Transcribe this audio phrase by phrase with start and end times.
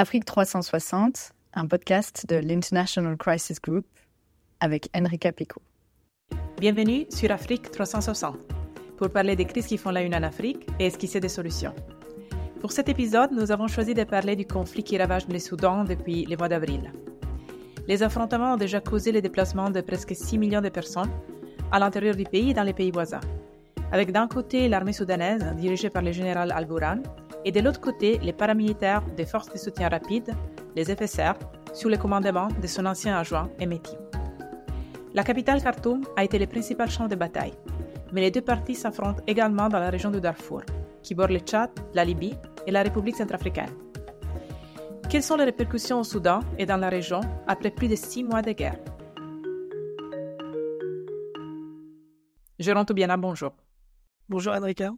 [0.00, 3.84] Afrique 360, un podcast de l'International Crisis Group
[4.60, 5.60] avec Enrica Pico.
[6.60, 8.36] Bienvenue sur Afrique 360
[8.96, 11.74] pour parler des crises qui font la une en Afrique et esquisser des solutions.
[12.60, 16.26] Pour cet épisode, nous avons choisi de parler du conflit qui ravage le Soudan depuis
[16.26, 16.92] le mois d'avril.
[17.88, 21.10] Les affrontements ont déjà causé le déplacement de presque 6 millions de personnes
[21.72, 23.26] à l'intérieur du pays et dans les pays voisins,
[23.90, 27.02] avec d'un côté l'armée soudanaise dirigée par le général Al-Gourane
[27.44, 30.34] et de l'autre côté les paramilitaires des forces de soutien rapide,
[30.76, 31.34] les FSR,
[31.72, 33.96] sous le commandement de son ancien adjoint Emeti.
[35.14, 37.54] La capitale Khartoum a été le principal champ de bataille,
[38.12, 40.62] mais les deux parties s'affrontent également dans la région du Darfour,
[41.02, 43.70] qui borde le Tchad, la Libye et la République centrafricaine.
[45.08, 48.42] Quelles sont les répercussions au Soudan et dans la région après plus de six mois
[48.42, 48.78] de guerre?
[52.58, 53.52] Jérôme Toubiana, bonjour.
[54.28, 54.92] Bonjour Enrica.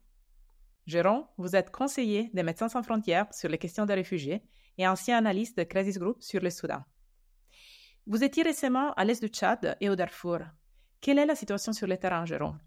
[0.86, 4.42] Jérôme, vous êtes conseiller des Médecins sans frontières sur les questions des réfugiés
[4.78, 6.82] et ancien analyste de Crisis Group sur le Soudan.
[8.06, 10.38] Vous étiez récemment à l'est du Tchad et au Darfour.
[11.00, 12.58] Quelle est la situation sur le terrain, Jérôme?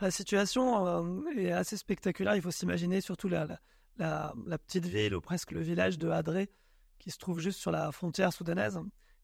[0.00, 2.34] La situation euh, est assez spectaculaire.
[2.34, 3.46] Il faut s'imaginer surtout la,
[3.98, 6.50] la, petite ville ou presque le village de Hadré,
[6.98, 8.80] qui se trouve juste sur la frontière soudanaise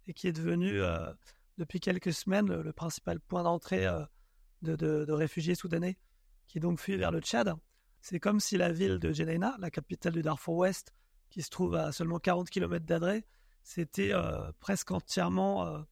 [0.06, 1.12] et qui est devenu euh,
[1.58, 4.04] depuis quelques semaines le, principal point d'entrée euh,
[4.62, 5.98] de, réfugiés soudanais
[6.46, 7.54] qui donc fuient vers le Tchad.
[8.00, 10.94] C'est comme si la ville de Jenaina, la capitale du Darfour Ouest,
[11.30, 13.26] qui se trouve à seulement 40 km d'Adré,
[13.62, 15.84] s'était euh, presque entièrement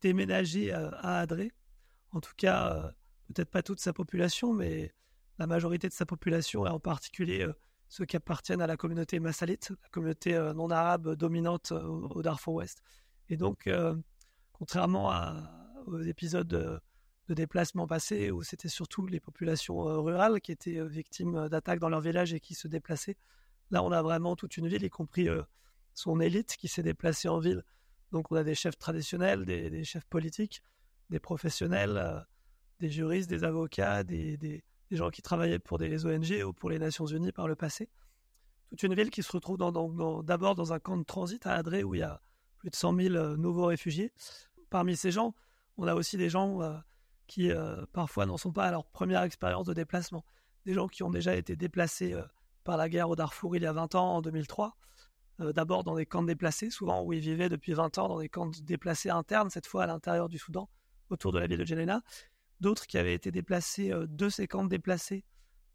[0.00, 1.52] déménagé à Adré.
[2.12, 2.92] En tout cas,
[3.28, 4.94] peut-être pas toute sa population, mais
[5.38, 7.46] la majorité de sa population, et en particulier
[7.90, 12.22] ceux qui appartiennent à la communauté massalite, la communauté euh, non arabe dominante euh, au,
[12.22, 12.82] Darfour Ouest.
[13.28, 13.96] Et donc, euh,
[14.52, 15.12] contrairement
[15.86, 16.80] aux épisodes
[17.30, 22.00] de, déplacement passés, où c'était surtout les populations rurales qui étaient victimes d'attaques dans leur
[22.00, 23.16] village et qui se déplaçaient,
[23.70, 25.28] là, on a vraiment toute une ville, y compris
[25.94, 27.64] son élite qui s'est déplacée en ville.
[28.12, 30.62] Donc, on a des chefs traditionnels, des, chefs politiques,
[31.10, 32.26] des professionnels,
[32.80, 37.06] des juristes, des avocats, des gens qui travaillaient pour des ONG ou pour les Nations
[37.06, 37.88] Unies par le passé.
[38.70, 41.94] Toute une ville qui se retrouve d'abord dans, un camp de transit à Adré où
[41.94, 42.20] il y a
[42.58, 44.12] plus de 100 000 euh, nouveaux réfugiés.
[44.70, 45.34] Parmi ces gens,
[45.76, 46.60] on a aussi des gens
[47.30, 50.24] qui euh, parfois n'en sont pas à leur première expérience de déplacement.
[50.66, 52.14] Des gens qui ont déjà été déplacés
[52.64, 54.76] par la guerre au Darfour il y a 20 ans, en 2003.
[55.38, 58.50] D'abord dans des camps déplacés, souvent où ils vivaient depuis 20 ans dans des camps
[58.62, 60.68] déplacés internes, cette fois à l'intérieur du Soudan,
[61.08, 62.02] autour de la ville de Djenena
[62.60, 65.24] d'autres qui avaient été déplacés euh, de ces camps déplacés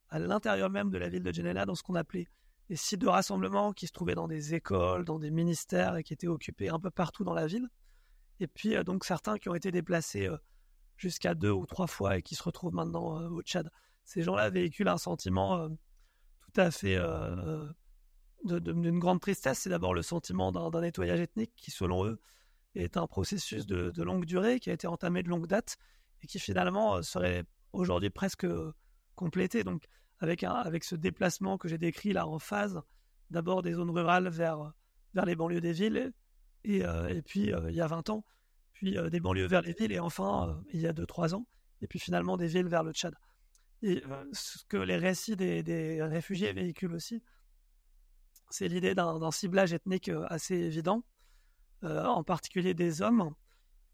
[0.10, 2.28] à l'intérieur même de la ville de Genella, dans ce qu'on appelait
[2.70, 6.14] des sites de rassemblement qui se trouvaient dans des écoles, dans des ministères et qui
[6.14, 7.68] étaient occupés un peu partout dans la ville.
[8.40, 10.38] Et puis euh, donc certains qui ont été déplacés euh,
[10.98, 13.70] jusqu'à deux ou trois fois et qui se retrouvent maintenant au Tchad.
[14.04, 16.98] Ces gens-là véhiculent un sentiment tout à fait
[18.44, 19.60] d'une grande tristesse.
[19.60, 22.20] C'est d'abord le sentiment d'un nettoyage ethnique qui, selon eux,
[22.76, 25.78] est un processus de, de longue durée qui a été entamé de longue date
[26.22, 28.74] et qui finalement euh, serait aujourd'hui presque euh,
[29.16, 29.64] complété.
[29.64, 29.86] Donc
[30.20, 32.82] avec, un, avec ce déplacement que j'ai décrit là en phase,
[33.30, 34.74] d'abord des zones rurales vers,
[35.14, 36.12] vers les banlieues des villes,
[36.64, 38.26] et, euh, et puis il y a 20 ans,
[38.76, 41.48] puis des banlieues vers les villes, et enfin il y a 2-3 ans,
[41.82, 43.16] et puis finalement des villes vers le Tchad.
[43.82, 47.24] Et ce que les récits des, des réfugiés véhiculent aussi,
[48.50, 51.04] c'est l'idée d'un ciblage ethnique assez évident,
[51.82, 53.34] en particulier des hommes,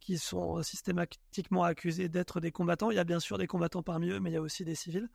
[0.01, 2.91] qui sont euh, systématiquement accusés d'être des combattants.
[2.91, 4.75] Il y a bien sûr des combattants parmi eux, mais il y a aussi des
[4.75, 5.07] civils.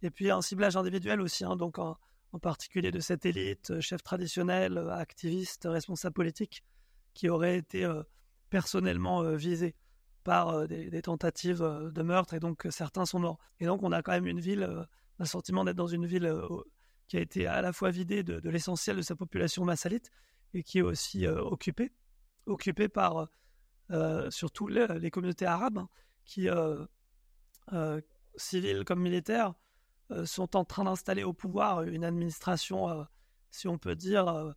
[0.00, 1.98] Et puis un ciblage individuel aussi, hein, donc en,
[2.40, 6.62] particulier de cette élite, euh, chef traditionnel, euh, activiste, responsable politique,
[7.14, 7.84] qui aurait été
[8.50, 9.74] personnellement visé
[10.24, 13.38] par des, tentatives de meurtre, et donc certains sont morts.
[13.60, 14.86] Et donc on a quand même une ville,
[15.18, 16.32] un sentiment d'être dans une ville
[17.06, 20.10] qui a été à la fois vidée de, l'essentiel de sa population massalite,
[20.54, 21.92] et qui est aussi occupée,
[22.46, 23.28] occupée par
[23.90, 25.88] euh, surtout les, communautés arabes, hein,
[26.24, 26.84] qui, euh,
[27.72, 28.00] euh,
[28.36, 29.54] civiles comme militaires,
[30.24, 33.06] sont en train d'installer au pouvoir une administration,
[33.50, 34.54] si on peut dire,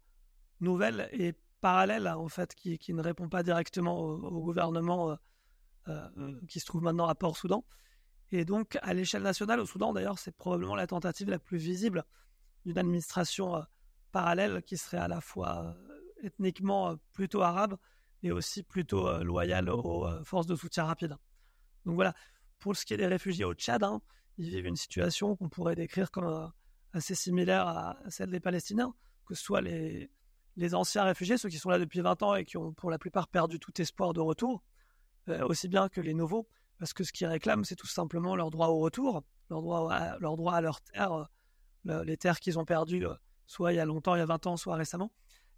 [0.62, 5.18] nouvelle et parallèle, en fait, qui, ne répond pas directement au, gouvernement
[6.48, 7.66] qui se trouve maintenant à Port-Soudan.
[8.32, 12.04] Et donc, à l'échelle nationale, au Soudan, d'ailleurs, c'est probablement la tentative la plus visible
[12.66, 13.64] d'une administration
[14.12, 15.76] parallèle qui serait à la fois
[16.24, 17.78] ethniquement plutôt arabe
[18.24, 21.16] et aussi plutôt euh, loyal aux euh, forces de soutien rapide.
[21.86, 22.14] Donc voilà,
[22.60, 24.02] pour ce qui est des réfugiés au Tchad, hein,
[24.38, 26.48] ils vivent une situation qu'on pourrait décrire comme euh,
[26.94, 28.94] assez similaire à celle des Palestiniens,
[29.26, 30.12] que ce soit les,
[30.58, 32.98] les anciens réfugiés, ceux qui sont là depuis 20 ans et qui ont pour la
[32.98, 34.64] plupart perdu tout espoir de retour,
[35.28, 38.68] aussi bien que les nouveaux, parce que ce qu'ils réclament, c'est tout simplement leur droit
[38.68, 40.62] au retour, leur droit à leur, droit
[40.92, 41.30] terre,
[41.86, 43.06] les terres qu'ils ont perdues,
[43.46, 45.12] soit il y a longtemps, il y a 20 ans, soit récemment.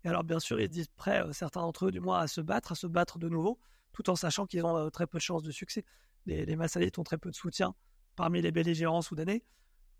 [0.03, 2.73] Et alors, bien sûr, ils disent prêts, certains d'entre eux, du moins, à se battre,
[2.73, 3.59] à se battre de nouveau,
[3.93, 5.85] tout en sachant qu'ils ont très peu de chances de succès.
[6.25, 7.73] Les, les Massalites ont très peu de soutien
[8.15, 9.43] parmi les belligérants soudanais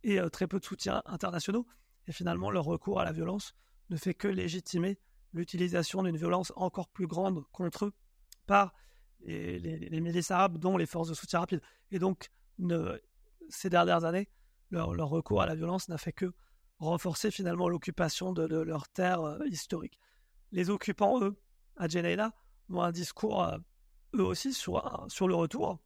[0.04, 1.66] et très peu de soutien internationaux.
[2.08, 3.56] Et finalement, leur recours à la violence
[3.90, 4.98] ne fait que légitimer
[5.34, 7.94] l'utilisation d'une violence encore plus grande contre eux
[8.46, 8.74] par
[9.26, 11.62] les, milices arabes, dont les forces de soutien rapide.
[11.92, 12.30] Et donc,
[13.50, 14.30] ces dernières années,
[14.70, 16.34] leur, recours à la violence n'a fait que
[16.80, 20.00] renforcer finalement l'occupation de, leurs terres euh, historiques.
[20.52, 21.36] Les occupants, eux,
[21.78, 22.34] à Jenaina,
[22.70, 23.58] ont un discours, euh,
[24.16, 25.80] eux aussi, sur, sur le retour.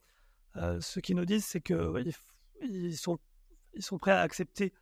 [0.56, 2.12] Euh, ce qu'ils nous disent, c'est qu'ils
[2.62, 3.18] ils sont,
[3.74, 4.72] ils sont prêts à accepter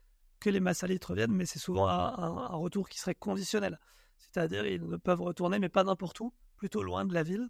[0.40, 3.78] que les Massalites reviennent, mais c'est souvent un, retour qui serait conditionnel.
[4.18, 7.48] C'est-à-dire, ils ne peuvent retourner, mais pas n'importe où, plutôt loin de la ville.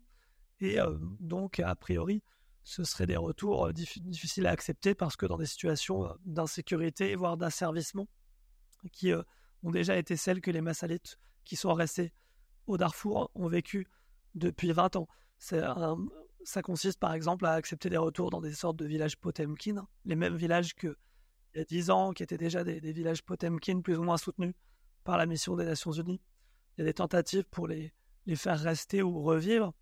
[0.61, 2.23] Et euh, donc, a priori,
[2.63, 7.15] ce seraient des retours euh, difficiles à accepter parce que dans des situations euh, d'insécurité,
[7.15, 8.09] voire d'asservissement,
[8.93, 12.13] qui ont déjà été celles que les Massalites qui sont restés
[12.67, 13.89] au Darfour ont vécu
[14.35, 15.09] depuis 20 ans.
[15.39, 20.15] ça consiste par exemple à accepter des retours dans des sortes de villages Potemkin, les
[20.15, 20.97] mêmes villages que
[21.57, 24.53] il y a 10 ans, qui étaient déjà des, villages Potemkin plus ou moins soutenus
[25.05, 26.21] par la mission des Nations Unies.
[26.77, 27.95] Il y a des tentatives pour les,
[28.27, 29.73] les faire rester ou revivre.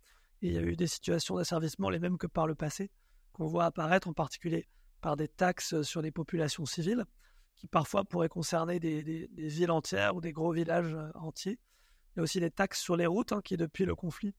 [0.41, 2.91] Il y a eu des situations d'asservissement les mêmes que par le passé,
[3.33, 4.69] qu'on voit apparaître en particulier
[5.01, 7.03] par des taxes sur les populations civiles,
[7.57, 11.59] qui parfois pourraient concerner des, villes entières ou des gros villages euh, entiers.
[12.15, 14.33] Il y a aussi des taxes sur les routes, hein, qui depuis le conflit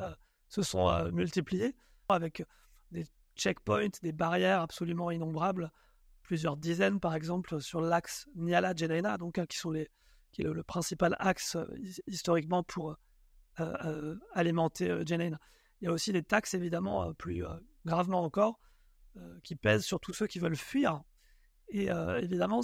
[0.00, 0.14] euh,
[0.48, 1.76] se sont euh, multipliées,
[2.08, 2.42] avec
[2.90, 3.04] des
[3.36, 5.70] checkpoints, des barrières absolument innombrables
[6.30, 9.90] plusieurs dizaines, par exemple, sur l'axe Niala-Jenaina, donc hein, qui, sont les,
[10.30, 11.66] qui est le, principal axe euh,
[12.06, 15.40] historiquement pour euh, euh, alimenter Jenaina.
[15.80, 17.42] Il y a aussi des taxes, évidemment, plus
[17.84, 18.60] gravement encore,
[19.42, 21.02] qui pèsent sur tous ceux qui veulent fuir.
[21.68, 21.88] Et
[22.20, 22.60] évidemment,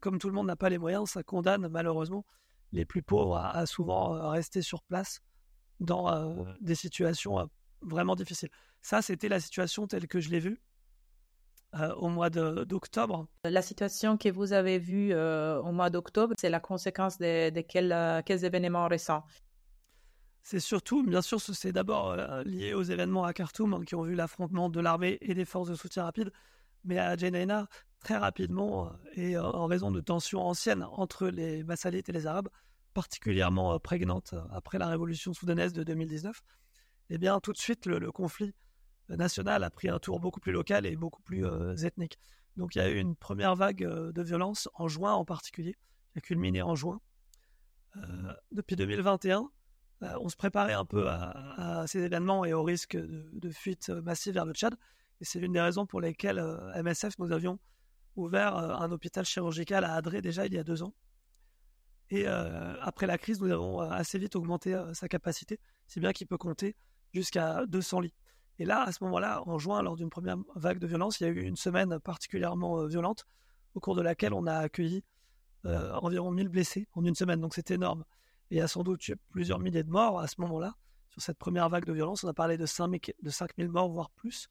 [0.00, 2.26] comme tout le monde n'a pas les moyens, ça condamne malheureusement
[2.72, 5.22] les plus pauvres à, souvent rester sur place
[5.80, 7.48] dans des situations
[7.80, 8.50] vraiment difficiles.
[8.82, 10.60] Ça, c'était la situation telle que je l'ai vue.
[11.74, 13.26] Euh, au mois d'octobre.
[13.44, 17.92] La situation que vous avez vue euh, au mois d'octobre, c'est la conséquence de, quels,
[17.92, 19.22] euh, quels, événements récents?
[20.40, 22.16] C'est surtout, bien sûr, c'est d'abord
[22.46, 25.68] lié aux événements à Khartoum hein, qui ont vu l'affrontement de l'armée et des forces
[25.68, 26.32] de soutien rapide,
[26.84, 27.68] mais à Jenaina,
[28.00, 32.48] très rapidement, et en raison de tensions anciennes entre les Massalites et les Arabes,
[32.94, 36.40] particulièrement prégnantes après la révolution soudanaise de 2019,
[37.10, 38.54] eh bien, tout de suite, le conflit
[39.16, 42.18] national a pris un tour beaucoup plus local et beaucoup plus euh, ethnique.
[42.56, 45.76] Donc il y a eu une première vague euh, de violence en juin en particulier,
[46.12, 47.00] qui a culminé en juin.
[47.96, 49.48] Euh, depuis 2021,
[50.00, 54.44] on se préparait un peu à, ces événements et au risque de, fuite massive vers
[54.44, 54.76] le Tchad.
[55.20, 56.40] Et c'est l'une des raisons pour lesquelles
[56.76, 57.58] MSF, nous avions
[58.14, 60.94] ouvert un hôpital chirurgical à Adré déjà il y a deux ans.
[62.10, 65.58] Et après la crise, nous avons assez vite augmenté sa capacité,
[65.88, 66.76] si bien qu'il peut compter
[67.12, 68.14] jusqu'à 200 lits.
[68.58, 71.26] Et là, à ce moment-là, en juin, lors d'une première vague de violence, il y
[71.26, 73.24] a eu une semaine particulièrement euh, violente,
[73.74, 75.04] au cours de laquelle on a accueilli
[75.64, 77.40] euh, environ 1000 blessés en une semaine.
[77.40, 78.04] Donc c'est énorme.
[78.50, 80.74] Et il y a sans doute plusieurs milliers de morts à ce moment-là.
[81.10, 84.48] Sur cette première vague de violence, on a parlé de 5000 morts, voire plus.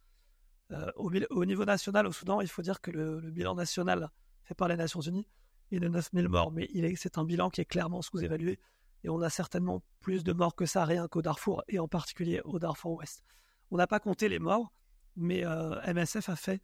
[0.72, 4.10] Euh, au, niveau national, au Soudan, il faut dire que le, bilan national
[4.44, 5.28] fait par les Nations Unies
[5.72, 8.60] est de 9000 morts, mais c'est un bilan qui est clairement sous-évalué.
[9.04, 12.42] Et on a certainement plus de morts que ça, rien qu'au Darfour, et en particulier
[12.44, 13.24] au Darfour Ouest.
[13.72, 14.72] On n'a pas compté les morts,
[15.16, 16.62] mais euh, MSF a fait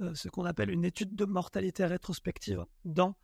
[0.00, 3.16] euh, ce qu'on appelle une étude de mortalité rétrospective dans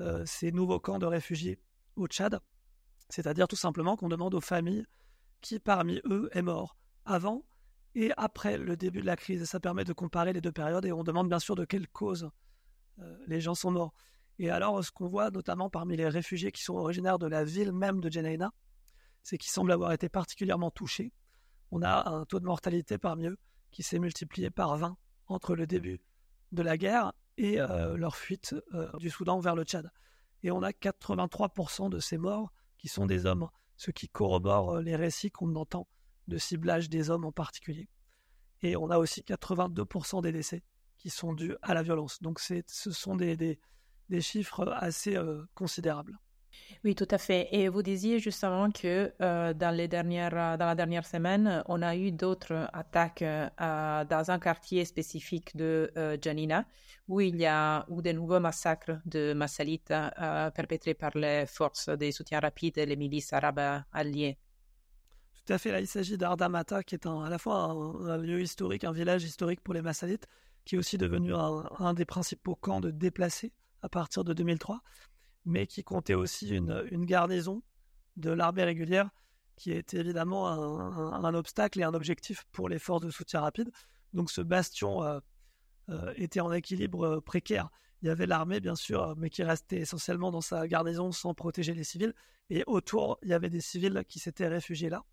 [0.00, 1.58] euh, ces nouveaux camps de réfugiés
[1.96, 2.38] au Tchad.
[3.08, 4.86] C'est-à-dire tout simplement qu'on demande aux familles
[5.40, 7.44] qui parmi eux est mort avant
[7.94, 9.44] et après le début de la crise.
[9.44, 12.30] ça permet de comparer les deux périodes et on demande bien sûr de quelle cause
[13.26, 13.92] les gens sont morts.
[14.38, 17.72] Et alors, ce qu'on voit notamment parmi les réfugiés qui sont originaires de la ville
[17.72, 18.52] même de Jenaina,
[19.22, 21.12] c'est qu'ils semblent avoir été particulièrement touchés
[21.70, 23.38] on a un taux de mortalité parmi eux
[23.70, 24.96] qui s'est multiplié par 20
[25.28, 26.00] entre le début
[26.52, 29.90] de la guerre et euh, leur fuite euh, du Soudan vers le Tchad.
[30.42, 34.82] Et on a 83% de ces morts qui sont des hommes, ce qui corrobore euh,
[34.82, 35.88] les récits qu'on entend
[36.28, 37.88] de ciblage des hommes en particulier.
[38.62, 40.62] Et on a aussi 82% des décès
[40.96, 42.22] qui sont dus à la violence.
[42.22, 43.58] Donc ce sont des,
[44.20, 45.18] chiffres assez
[45.54, 46.18] considérables.
[46.84, 47.48] Oui, tout à fait.
[47.50, 51.82] Et vous disiez justement que euh, dans, les dernières, euh, dans la dernière semaine, on
[51.82, 55.90] a eu d'autres attaques euh, dans un quartier spécifique de
[56.22, 56.64] Janina,
[57.08, 59.92] où il y a eu de nouveaux massacres de Massalites
[60.54, 64.38] perpétrés par les forces de soutien rapide et les milices arabes alliées.
[65.44, 65.72] Tout à fait.
[65.72, 69.60] Là, il s'agit d'Ardamata, qui est à la fois un, lieu historique, un village historique
[69.60, 70.26] pour les Massalites,
[70.64, 74.80] qui est aussi devenu un, un des principaux camps de déplacés à partir de 2003
[75.46, 77.62] mais qui comptait aussi une, garnison
[78.16, 79.10] de l'armée régulière,
[79.54, 83.70] qui était évidemment un, obstacle et un objectif pour les forces de soutien rapide.
[84.12, 85.20] Donc ce bastion
[86.16, 87.70] était en équilibre précaire.
[88.02, 91.72] Il y avait l'armée, bien sûr, mais qui restait essentiellement dans sa garnison sans protéger
[91.72, 92.14] les civils.
[92.50, 95.04] Et autour, il y avait des civils qui s'étaient réfugiés là,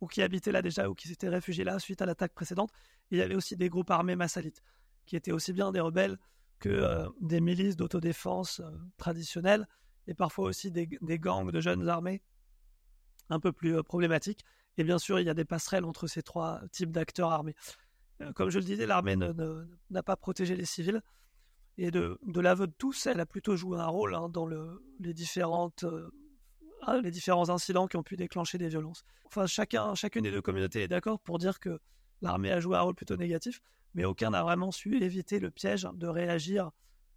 [0.00, 2.70] ou qui habitaient là déjà, ou qui s'étaient réfugiés là suite à l'attaque précédente.
[3.10, 4.62] il y avait aussi des groupes armés massalites,
[5.06, 6.18] qui étaient aussi bien des rebelles
[6.60, 9.66] que euh, des milices d'autodéfense euh, traditionnelles,
[10.06, 10.86] et parfois aussi des,
[11.18, 12.22] gangs de jeunes armés
[13.30, 14.44] un peu plus euh, problématiques.
[14.76, 17.54] Et bien sûr, il y a des passerelles entre ces trois types d'acteurs armés.
[18.34, 21.02] comme je le disais, l'armée n'a pas protégé les civils.
[21.76, 24.82] Et de, de l'aveu de tous, elle a plutôt joué un rôle hein, dans le,
[25.00, 25.84] les, différentes,
[26.82, 29.02] ah, les différents incidents qui ont pu déclencher des violences.
[29.24, 31.80] Enfin, chacun, chacune des deux communautés est d'accord pour dire que
[32.22, 33.60] l'armée a joué un rôle plutôt négatif,
[33.94, 36.70] mais aucun n'a vraiment su éviter le piège de réagir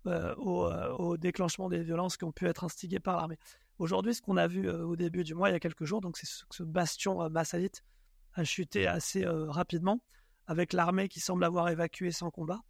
[0.05, 3.37] euh, euh, au, déclenchement des violences qui ont pu être instigées par l'armée.
[3.79, 6.01] Aujourd'hui, ce qu'on a vu euh, au début du mois, il y a quelques jours,
[6.15, 7.83] c'est ce, ce bastion massalite
[8.33, 10.01] a chuté assez rapidement,
[10.47, 12.61] avec l'armée qui semble avoir évacué sans combat,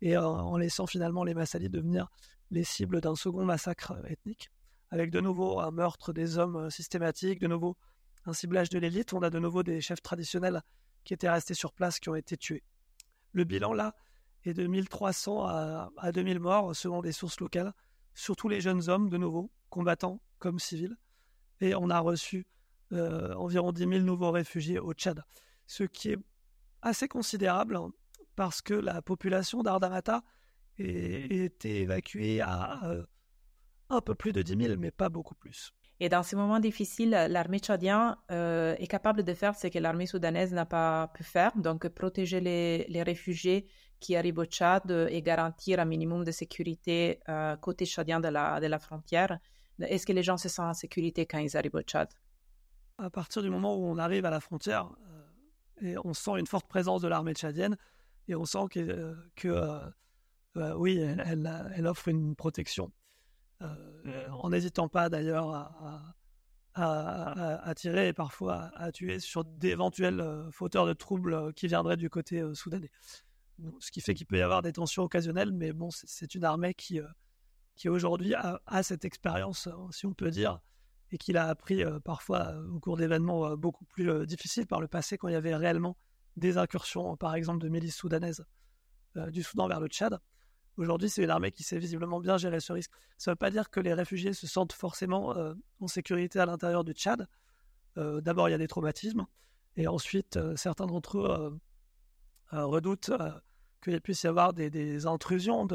[0.00, 2.08] et en laissant finalement les massalites devenir
[2.50, 4.50] les cibles d'un second massacre ethnique,
[4.88, 7.76] avec de nouveau un meurtre des hommes systématique, de nouveau
[8.24, 10.62] un ciblage de l'élite, on a de nouveau des chefs traditionnels
[11.04, 12.62] qui étaient restés sur place, qui ont été tués.
[13.32, 13.94] Le bilan, là,
[14.44, 17.72] est de 1300 à, 2000 morts, selon des sources locales,
[18.14, 20.96] surtout les jeunes hommes, de nouveau, combattants comme civils.
[21.60, 22.46] Et on a reçu
[22.92, 25.22] euh, environ 10 000 nouveaux réfugiés au Tchad,
[25.66, 26.18] ce qui est
[26.82, 27.92] assez considérable hein,
[28.34, 30.22] parce que la population d'Ardamata
[30.78, 33.04] été évacuée à euh,
[33.90, 35.72] un peu plus de 10 000, mais pas beaucoup plus.
[36.02, 40.06] Et dans ces moments difficiles, l'armée tchadienne euh, est capable de faire ce que l'armée
[40.06, 43.66] soudanaise n'a pas pu faire, donc protéger les, réfugiés
[44.00, 48.78] qui arrivent au Tchad et garantir un minimum de sécurité euh, côté tchadien de la,
[48.78, 49.38] frontière.
[49.78, 52.08] Est-ce que les gens se sentent en sécurité quand ils arrivent au Tchad?
[52.96, 54.88] À partir du moment où on arrive à la frontière,
[55.82, 57.76] euh, et on sent une forte présence de l'armée tchadienne,
[58.26, 59.14] et on sent que,
[60.76, 62.90] oui, elle, offre une protection.
[63.62, 65.50] Euh, en n'hésitant pas d'ailleurs
[66.74, 71.96] à, tirer et parfois à, tuer sur d'éventuels euh, fauteurs de troubles euh, qui viendraient
[71.96, 72.90] du côté soudanais.
[73.78, 76.72] Ce qui fait qu'il peut y avoir des tensions occasionnelles, mais bon, c'est une armée
[76.72, 76.98] qui,
[77.76, 80.60] qui aujourd'hui a, cette expérience, si on peut dire,
[81.12, 85.28] et qu'il a appris parfois au cours d'événements beaucoup plus difficiles par le passé, quand
[85.28, 85.98] il y avait réellement
[86.38, 88.46] des incursions, par exemple, de milices soudanaises
[89.28, 90.18] du Soudan vers le Tchad.
[90.76, 92.90] Aujourd'hui, c'est une armée qui sait visiblement bien gérer ce risque.
[93.18, 96.46] Ça ne veut pas dire que les réfugiés se sentent forcément euh, en sécurité à
[96.46, 97.28] l'intérieur du Tchad.
[97.98, 99.26] Euh, d'abord, il y a des traumatismes,
[99.76, 101.60] et ensuite, euh, certains d'entre eux
[102.52, 103.12] redoutent
[103.82, 105.66] qu'il puisse y avoir des, intrusions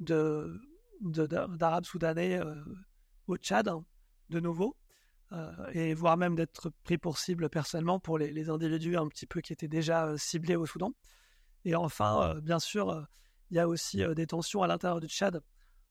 [0.00, 2.40] d'Arabes soudanais
[3.26, 3.70] au Tchad,
[4.30, 4.76] de nouveau,
[5.72, 9.42] et voire même d'être pris pour cible personnellement pour les, les, individus un petit peu
[9.42, 10.94] qui étaient déjà ciblés au Soudan.
[11.66, 13.06] Et enfin, bien sûr,
[13.50, 15.42] il y a aussi des tensions à l'intérieur du Tchad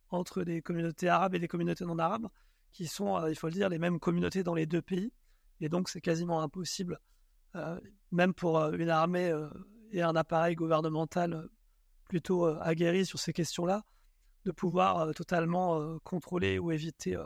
[0.10, 2.28] entre des communautés arabes et des communautés non arabes,
[2.72, 5.12] qui sont, il faut le dire, les mêmes communautés dans les deux pays.
[5.60, 7.00] Et donc, c'est quasiment impossible,
[8.12, 9.34] même pour une armée
[9.92, 11.50] et un appareil gouvernemental
[12.08, 13.84] plutôt aguerri sur ces questions-là,
[14.46, 17.18] de pouvoir totalement contrôler ou éviter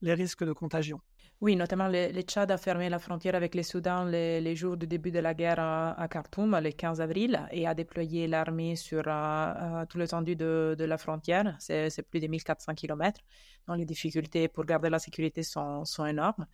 [0.00, 1.00] les risques de contagion.
[1.40, 5.12] Oui, notamment le, Tchad a fermé la frontière avec le Soudan les, jours du début
[5.12, 9.86] de la guerre à, Khartoum, le 15 avril, et a déployé l'armée sur euh, euh,
[9.86, 11.54] tout l'étendue de, de, la frontière.
[11.60, 13.20] C'est plus de 1400 km.
[13.68, 16.46] Donc les difficultés pour garder la sécurité sont énormes.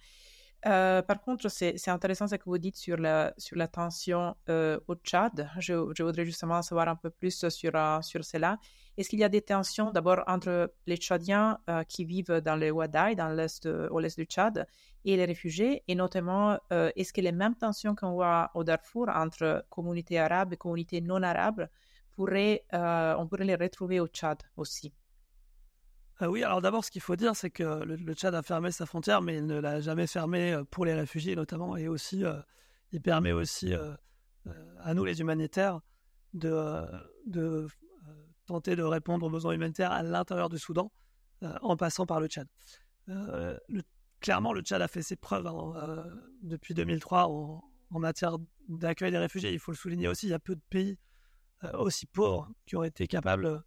[0.66, 4.80] Euh, par contre, c'est intéressant ce que vous dites sur la, sur la tension euh,
[4.88, 5.50] au Tchad.
[5.58, 8.58] Je, voudrais justement savoir un peu plus sur, euh, sur cela.
[8.96, 13.16] Est-ce qu'il y a des tensions d'abord entre les Tchadiens qui vivent dans le Wadai,
[13.16, 14.68] dans l'est, au l'est du Tchad,
[15.04, 15.82] et les réfugiés?
[15.88, 20.56] Et notamment, est-ce que les mêmes tensions qu'on voit au Darfour entre communautés arabes et
[20.56, 21.68] communautés non arabes,
[22.14, 24.92] pourraient, on pourrait les retrouver au Tchad aussi?
[26.20, 28.86] Ah oui, alors d'abord, ce qu'il faut dire, c'est que le, Tchad a fermé sa
[28.86, 32.40] frontière, mais il ne l'a jamais fermé euh, pour les réfugiés notamment, et aussi, euh,
[32.92, 33.94] il permet aussi euh,
[34.80, 35.80] à nous, les humanitaires,
[36.32, 36.84] de,
[37.26, 37.66] de
[38.46, 40.92] tenter de répondre aux besoins humanitaires à l'intérieur du Soudan,
[41.62, 42.48] en passant par le Tchad.
[44.20, 46.04] clairement, le Tchad a fait ses preuves hein,
[46.42, 48.36] depuis 2003 en, en matière
[48.68, 49.52] d'accueil des réfugiés.
[49.52, 50.98] Il faut le souligner aussi, il y a peu de pays
[51.74, 53.62] aussi pauvres qui ont été capables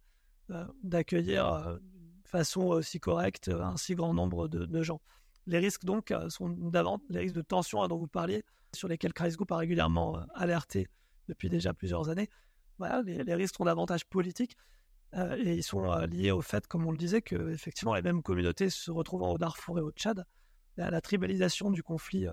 [0.82, 1.78] d'accueillir
[2.28, 5.00] façon aussi correcte un si grand nombre de, gens.
[5.46, 8.44] Les risques donc euh, sont d'avant, les risques de tension dont vous parliez,
[8.74, 10.88] sur lesquels Crisis Group a régulièrement euh, alerté
[11.28, 12.28] depuis déjà plusieurs années.
[12.78, 14.56] Voilà, les, risques sont davantage politiques
[15.14, 18.22] euh, et ils sont liés au fait, comme on le disait, que effectivement les mêmes
[18.22, 20.24] communautés se retrouvant au Darfour et au Tchad
[20.76, 22.26] la, tribalisation du conflit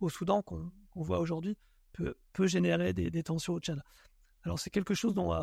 [0.00, 1.58] au Soudan qu'on voit aujourd'hui
[1.92, 3.82] peut, peut, générer des, des, tensions au Tchad.
[4.44, 5.34] Alors c'est quelque chose dont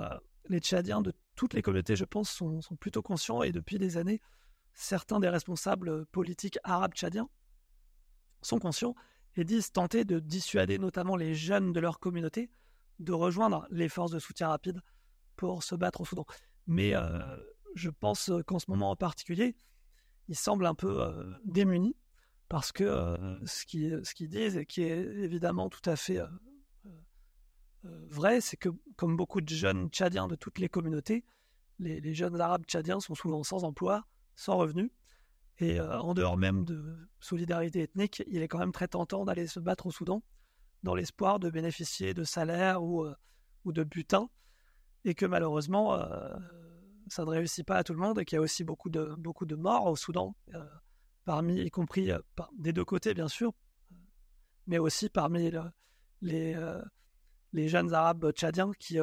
[0.51, 4.21] les Tchadiens de toutes les communautés, je pense, sont, plutôt conscients et depuis des années,
[4.73, 7.29] certains des responsables politiques arabes tchadiens
[8.41, 8.95] sont conscients
[9.35, 12.49] et disent tenter de dissuader notamment les jeunes de leur communauté
[12.99, 14.81] de rejoindre les forces de soutien rapide
[15.35, 16.25] pour se battre au Soudan.
[16.67, 17.19] Mais euh,
[17.75, 19.55] je pense qu'en ce moment en particulier,
[20.27, 21.95] ils semblent un peu euh, démunis
[22.49, 26.19] parce que euh, ce qu'ils disent et qui est évidemment tout à fait
[27.83, 31.25] vrai, c'est que comme beaucoup de jeunes tchadiens de toutes les communautés,
[31.79, 34.91] les, les, jeunes arabes tchadiens sont souvent sans emploi, sans revenus.
[35.59, 36.65] Et en dehors même.
[36.65, 40.23] de solidarité ethnique, il est quand même très tentant d'aller se battre au Soudan
[40.81, 43.05] dans l'espoir de bénéficier de salaires ou,
[43.65, 44.29] ou de butin
[45.05, 46.35] et que malheureusement, euh,
[47.07, 49.15] ça ne réussit pas à tout le monde et qu'il y a aussi beaucoup de,
[49.17, 50.63] beaucoup de morts au Soudan, euh,
[51.25, 52.19] parmi, y compris euh,
[52.57, 53.53] des deux côtés, bien sûr,
[54.67, 55.51] mais aussi parmi
[56.21, 56.55] les,
[57.53, 58.97] les jeunes Arabes tchadiens qui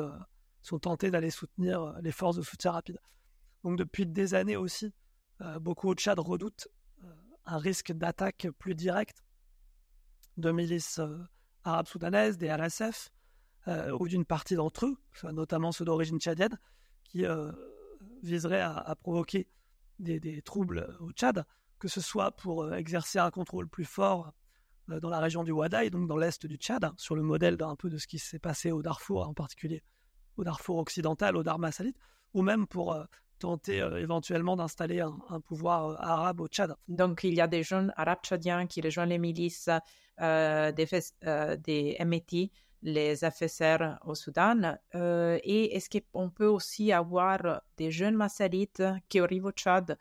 [0.63, 2.99] sont tentés d'aller soutenir les forces de soutien rapide.
[3.65, 4.93] Donc depuis des années aussi,
[5.61, 6.69] beaucoup au Tchad redoutent
[7.45, 9.25] un risque d'attaque plus directe
[10.37, 11.01] de milices
[11.65, 13.11] arabes soudanaises, des RSF,
[13.69, 14.97] euh, ou d'une partie d'entre eux,
[15.33, 16.59] notamment ceux d'origine tchadienne,
[17.05, 17.53] qui euh,
[18.23, 19.49] viseraient à, provoquer
[19.99, 21.45] des, troubles au Tchad,
[21.79, 24.33] que ce soit pour euh, exercer un contrôle plus fort
[24.89, 27.91] dans la région du Wadaï, donc dans l'est du Tchad, sur le modèle d'un peu
[27.91, 29.83] de ce qui s'est passé au Darfour, en particulier
[30.37, 31.95] au Darfour occidental, au Darma Salit,
[32.33, 32.97] ou même pour
[33.39, 36.75] tenter éventuellement d'installer un, pouvoir arabe au Tchad.
[36.89, 39.69] Donc il y a des jeunes arabes tchadiens qui rejoignent les milices
[40.19, 40.87] des,
[41.59, 42.51] des MT
[42.83, 44.79] les FSR au Soudan.
[44.95, 49.97] Euh, et est-ce qu'on peut aussi avoir des jeunes massalites qui arrivent au Tchad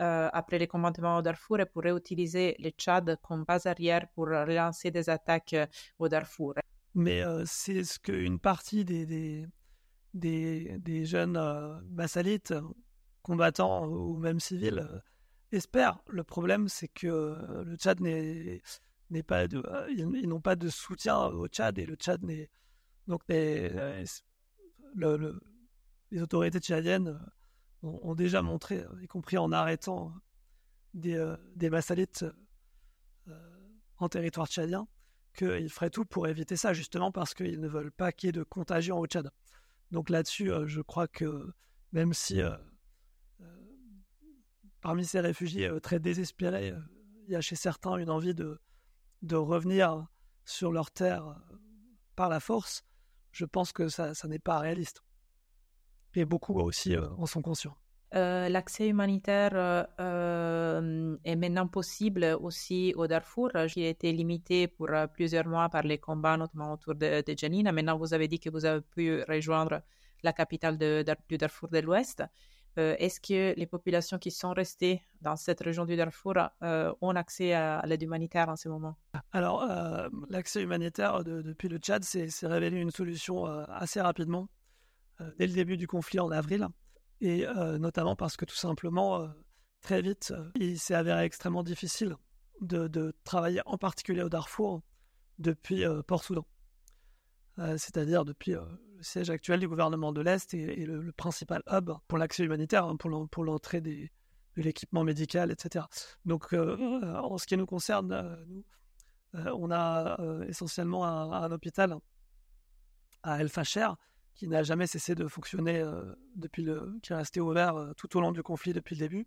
[0.00, 4.26] euh, après les commandements au Darfour et pourraient utiliser le Tchad comme base arrière pour
[4.26, 5.66] relancer des attaques euh,
[5.98, 6.54] au Darfour
[6.94, 9.06] Mais c'est ce qu'une partie des,
[10.14, 11.38] des, des, jeunes
[11.90, 12.54] massalites,
[13.22, 14.86] combattants ou même civils,
[15.52, 16.00] espèrent.
[16.08, 21.18] Le problème, c'est que le Tchad n'est pas de, euh, ils, n'ont pas de soutien
[21.26, 22.50] au Tchad et le Tchad n'est
[23.06, 24.04] donc euh,
[24.94, 25.40] le,
[26.10, 27.18] les autorités tchadiennes
[27.84, 30.12] euh, ont, déjà montré, y compris en arrêtant
[30.94, 32.24] des, des massalites
[33.98, 34.86] en territoire tchadien,
[35.34, 38.32] qu'ils feraient tout pour éviter ça, justement parce qu'ils ne veulent pas qu'il y ait
[38.32, 39.30] de contagion au Tchad.
[39.90, 41.52] Donc là-dessus, je crois que
[41.92, 42.40] même si
[44.80, 46.74] parmi ces réfugiés très désespérés,
[47.28, 48.58] il y a chez certains une envie de,
[49.32, 50.06] revenir
[50.44, 51.56] sur leur terre euh,
[52.16, 52.84] par la force,
[53.32, 55.02] je pense que ça, n'est pas réaliste.
[56.14, 57.76] Et beaucoup aussi euh, en sont conscients.
[58.14, 65.46] Euh, l'accès humanitaire est maintenant possible aussi au Darfour, qui a été limité pour plusieurs
[65.46, 67.70] mois par les combats, notamment autour de, de Janine.
[67.70, 69.82] Maintenant, vous avez dit que vous avez pu rejoindre
[70.22, 72.22] la capitale de, du Darfour de l'Ouest.
[72.78, 77.16] Euh, est-ce que les populations qui sont restées dans cette région du Darfour euh, ont
[77.16, 78.96] accès à, l'aide humanitaire en ce moment?
[79.32, 84.48] Alors, euh, l'accès humanitaire depuis le Tchad s'est révélé une solution assez rapidement,
[85.38, 86.68] dès le début du conflit en avril,
[87.20, 87.44] et
[87.78, 89.28] notamment parce que tout simplement,
[89.80, 92.16] très vite, il s'est avéré extrêmement difficile
[92.60, 94.82] de, travailler en particulier au Darfour
[95.38, 96.46] depuis Port-Soudan.
[97.56, 102.44] c'est-à-dire depuis le siège actuel du gouvernement de l'Est et, le, principal hub pour l'accès
[102.44, 104.08] humanitaire, hein, pour l'entrée de
[104.56, 105.84] l'équipement médical, etc.
[106.24, 108.64] Donc, euh, en ce qui nous concerne, euh, nous,
[109.34, 111.96] euh, on a essentiellement un, hôpital
[113.22, 113.88] à El Facher
[114.38, 115.84] qui n'a jamais cessé de fonctionner
[116.36, 119.26] depuis le, qui est resté ouvert tout au long du conflit depuis le début,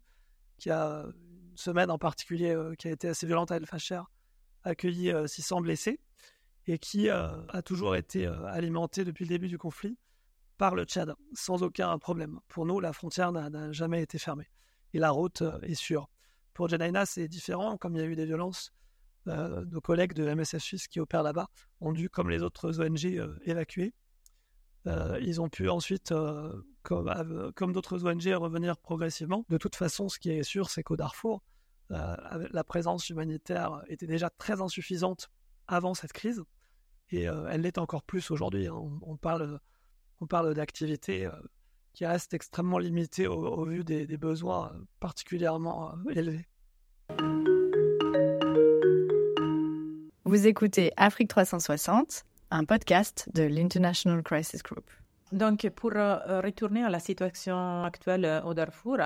[0.57, 4.01] qui a une semaine en particulier qui a été assez violente à El Facher,
[4.63, 5.99] accueilli 600 blessés
[6.67, 9.97] et qui euh, a toujours été euh, alimenté depuis le début du conflit
[10.57, 12.39] par le Tchad, sans aucun problème.
[12.47, 14.49] Pour nous, la frontière n'a jamais été fermée
[14.93, 16.09] et la route euh, est sûre.
[16.53, 18.73] Pour Janaina, c'est différent, comme il y a eu des violences.
[19.25, 21.47] nos collègues de MSF Suisse qui opèrent là-bas
[21.79, 23.05] ont dû, comme les autres ONG,
[23.43, 23.93] évacuer.
[24.85, 26.13] Ils ont pu ensuite,
[26.83, 29.45] comme, comme d'autres ONG, revenir progressivement.
[29.49, 31.43] De toute façon, ce qui est sûr, c'est qu'au Darfour,
[31.89, 35.29] la présence humanitaire était déjà très insuffisante
[35.67, 36.43] avant cette crise,
[37.11, 38.67] et euh, elle l'est encore plus aujourd'hui.
[38.67, 38.75] Hein.
[39.01, 39.59] On, parle,
[40.21, 41.31] on parle d'activités euh,
[41.93, 46.47] qui restent extrêmement limitées au, vu des, besoins euh, particulièrement élevés.
[50.23, 54.91] Vous écoutez Afrique 360, un podcast de l'International Crisis Group.
[55.31, 58.97] Donc, pour euh, retourner à la situation actuelle euh, au Darfour,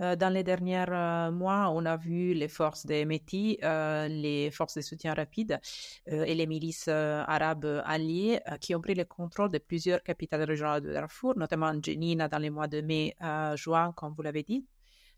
[0.00, 0.86] euh, dans les derniers
[1.32, 5.58] mois, on a vu les forces des Métis, les forces de soutien rapide
[6.06, 10.92] et les milices arabes alliées qui ont pris le contrôle de plusieurs capitales régionales de
[10.92, 14.64] Darfour, notamment Jenina dans les mois de mai à juin, comme vous l'avez dit,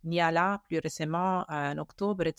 [0.05, 2.35] Niala plus récemment en octobre et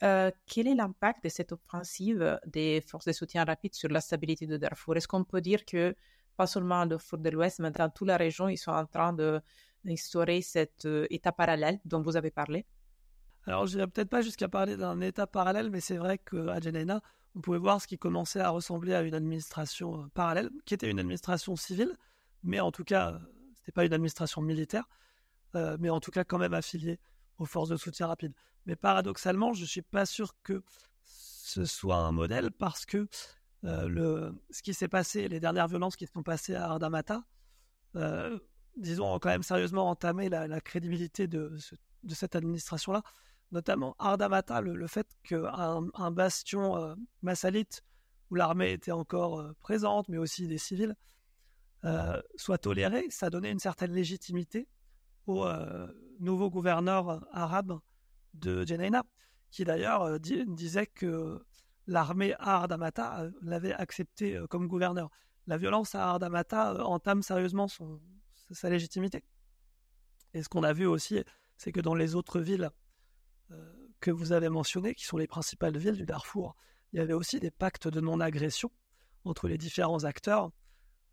[0.00, 0.34] Tsalingé.
[0.46, 4.56] quel est l'impact de cette offensive des forces de soutien rapide sur la stabilité de
[4.56, 4.96] Darfour?
[4.96, 5.94] Est-ce qu'on peut dire que
[6.36, 9.12] pas seulement le Four de l'Ouest, mais dans toute la région, ils sont en train
[9.12, 12.66] d'instaurer cet euh, état parallèle dont vous avez parlé?
[13.46, 17.02] Alors, je n'irai peut-être pas jusqu'à parler d'un état parallèle, mais c'est vrai qu'à Jenaina,
[17.36, 20.90] on pouvait voir ce qui commençait à ressembler à une administration euh, parallèle, qui était
[20.90, 21.96] une administration civile,
[22.42, 23.18] mais en tout cas, euh,
[23.54, 24.88] ce n'était pas une administration militaire,
[25.78, 26.98] mais en tout cas quand même affiliée
[27.38, 28.32] aux forces de soutien rapide.
[28.66, 30.62] Mais paradoxalement, je ne suis pas sûr que
[31.04, 33.06] ce soit un modèle parce que
[33.64, 37.24] euh, le, ce qui s'est passé, les dernières violences qui sont passées à Ardamata,
[37.96, 38.38] euh,
[38.76, 41.56] disons, ont quand même sérieusement entamé la, crédibilité de,
[42.02, 43.02] de cette administration-là.
[43.52, 47.84] Notamment Ardamata, le, fait qu'un un bastion euh, massalite
[48.30, 50.96] où l'armée était encore présente, mais aussi des civils,
[52.36, 54.66] soit toléré, ça donnait une certaine légitimité
[55.26, 55.46] au
[56.20, 57.78] nouveau gouverneur arabe
[58.34, 59.04] de Jenaina,
[59.50, 61.40] qui d'ailleurs disait que
[61.86, 65.10] l'armée à Ardamata euh, l'avait accepté euh, comme gouverneur.
[65.46, 67.66] La violence à Ardamata euh, entame sérieusement
[68.50, 69.24] sa légitimité.
[70.32, 71.22] Et ce qu'on a vu aussi,
[71.56, 72.70] c'est que dans les autres villes
[74.00, 76.56] que vous avez mentionnées, qui sont les principales villes du Darfour,
[76.92, 78.70] il y avait aussi des pactes de non-agression
[79.24, 80.50] entre les différents acteurs,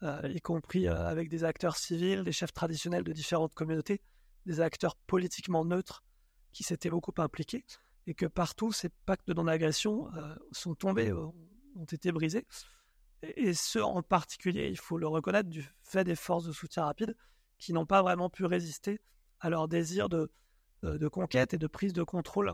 [0.02, 4.02] y compris avec des acteurs civils, des chefs traditionnels de différentes communautés,
[4.46, 6.04] des acteurs politiquement neutres
[6.52, 7.66] qui s'étaient beaucoup impliqués
[8.08, 11.28] et que partout ces pactes de non-agression euh, sont tombés, euh,
[11.76, 12.46] ont été brisés.
[13.24, 17.16] Et, ce en particulier, il faut le reconnaître, du fait des forces de soutien rapide
[17.60, 19.00] qui n'ont pas vraiment pu résister
[19.40, 20.32] à leur désir de,
[20.84, 22.54] euh, de conquête et de prise de contrôle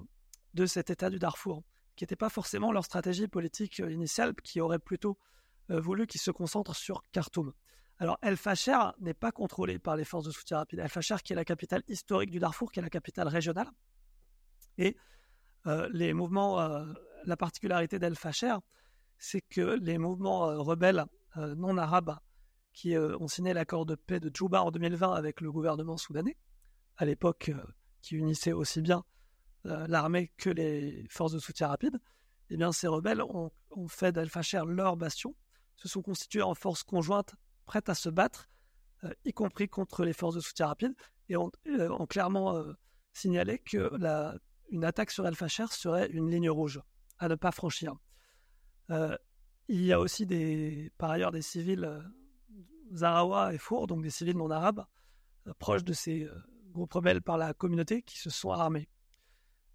[0.53, 1.63] de cet État du Darfour,
[1.95, 5.17] qui n'était pas forcément leur stratégie politique initiale, qui aurait plutôt
[5.69, 7.53] voulu qu'ils se concentrent sur Khartoum.
[7.99, 10.79] Alors, El Fasher n'est pas contrôlé par les forces de soutien rapide.
[10.79, 13.69] El Fasher, qui est la capitale historique du Darfour, qui est la capitale régionale,
[14.77, 14.95] et
[15.65, 16.85] euh, les mouvements, euh,
[17.25, 18.55] la particularité d'El Facher,
[19.17, 21.05] c'est que les mouvements euh, rebelles
[21.55, 22.17] non arabes
[22.73, 26.35] qui ont signé l'accord de paix de Djouba en 2020 avec le gouvernement soudanais,
[26.95, 27.51] à l'époque
[28.01, 29.03] qui unissait aussi bien
[29.63, 31.99] l'armée que les forces de soutien rapide,
[32.49, 33.51] eh bien ces rebelles ont,
[33.87, 35.35] fait d'El Facher leur bastion,
[35.75, 37.35] se sont constitués en force conjointe
[37.67, 38.49] prêtes à se battre,
[39.25, 40.95] y compris contre les forces de soutien rapide,
[41.29, 42.63] et ont, ont clairement
[43.13, 43.91] signalé que
[44.69, 46.81] une attaque sur El Facher serait une ligne rouge
[47.19, 47.95] à ne pas franchir.
[48.91, 49.17] Euh,
[49.67, 52.01] il y a aussi des, par ailleurs des civils euh,
[52.93, 54.85] Zarawa et Four, donc des civils non arabes,
[55.47, 56.27] euh, proches de ces
[56.71, 58.87] groupes rebelles par la communauté qui se sont armés.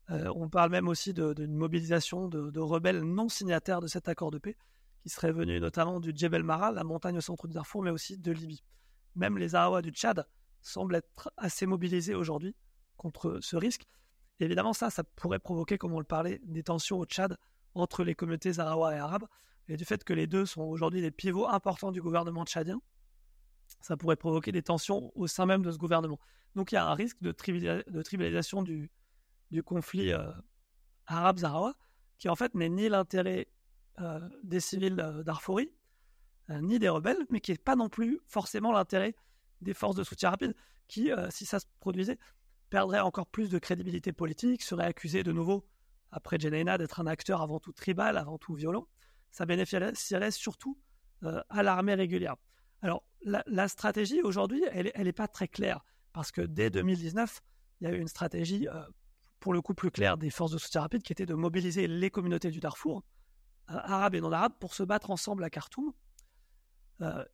[0.09, 4.57] on parle même aussi d'une mobilisation de, rebelles non signataires de cet accord de paix,
[5.03, 8.19] qui seraient venus notamment du Djebel Mara, la montagne au centre du Darfour, mais aussi
[8.19, 8.63] de Libye.
[9.17, 10.27] Même les Zarawa du Tchad
[10.61, 12.55] semblent être assez mobilisés aujourd'hui
[12.97, 13.85] contre ce risque
[14.45, 17.37] évidemment, ça, ça pourrait provoquer, comme on le parlait, des tensions au Tchad
[17.75, 19.27] entre les communautés zarawa et arabes.
[19.69, 22.81] Et du fait que les deux sont aujourd'hui des pivots importants du gouvernement tchadien,
[23.81, 26.19] ça pourrait provoquer des tensions au sein même de ce gouvernement.
[26.57, 28.91] Donc il y a un risque de, tribalisation du,
[29.65, 30.31] conflit euh,
[31.07, 31.75] arabe-zarawa,
[32.19, 33.47] qui en fait n'est ni l'intérêt
[34.43, 35.71] des civils euh, d'Arfori,
[36.49, 39.15] ni des rebelles, mais qui n'est pas non plus forcément l'intérêt
[39.61, 40.55] des forces de soutien rapide,
[40.89, 42.19] qui, si ça se produisait,
[42.69, 45.65] perdrait encore plus de crédibilité politique, serait accusé de nouveau,
[46.11, 48.87] après Jenaina, d'être un acteur avant tout tribal, avant tout violent.
[49.31, 50.79] Ça bénéficierait surtout
[51.25, 52.37] euh, à l'armée régulière.
[52.83, 57.41] Alors, la, stratégie aujourd'hui, elle n'est pas très claire, parce que dès 2019,
[57.81, 58.83] il y a eu une stratégie, euh,
[59.39, 62.11] pour le coup plus claire, des forces de soutien rapide, qui était de mobiliser les
[62.11, 63.03] communautés du Darfour, euh,
[63.73, 65.93] arabes et non arabes, pour se battre ensemble à Khartoum.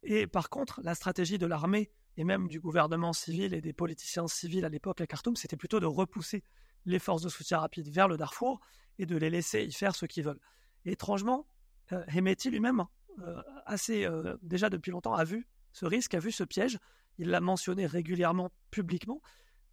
[0.02, 4.26] et par contre, la stratégie de l'armée et même du gouvernement civil et des politiciens
[4.26, 6.42] civils à l'époque à Khartoum, c'était plutôt de repousser
[6.84, 8.60] les forces de soutien rapide vers le Darfour
[8.98, 10.40] et de les laisser y faire ce qu'ils veulent.
[10.84, 11.46] Et étrangement,
[11.92, 12.84] euh, Hemeti lui-même,
[13.20, 16.78] euh, assez euh, déjà depuis longtemps, a vu ce risque, a vu ce piège.
[17.18, 19.22] Il l'a mentionné régulièrement publiquement,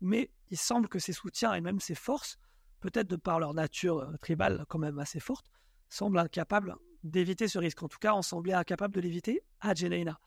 [0.01, 2.38] mais il semble que ses soutiens et même ses forces,
[2.80, 5.47] peut-être de par leur nature tribale quand même assez forte,
[5.89, 7.82] semblent incapables d'éviter ce risque.
[7.84, 10.19] En tout cas, on semblait incapable de l'éviter à Jenaina.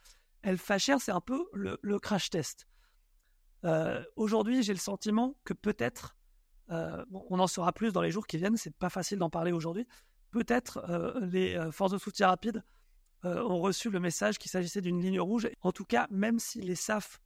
[0.42, 2.66] El Facher, c'est un peu le, crash test.
[3.64, 6.16] Euh, aujourd'hui, j'ai le sentiment que peut-être,
[6.70, 9.50] euh, on en saura plus dans les jours qui viennent, c'est pas facile d'en parler
[9.50, 9.86] aujourd'hui,
[10.30, 12.62] peut-être euh, les forces de soutien rapide
[13.24, 15.48] ont reçu le message qu'il s'agissait d'une ligne rouge.
[15.62, 17.20] En tout cas, même si les SAF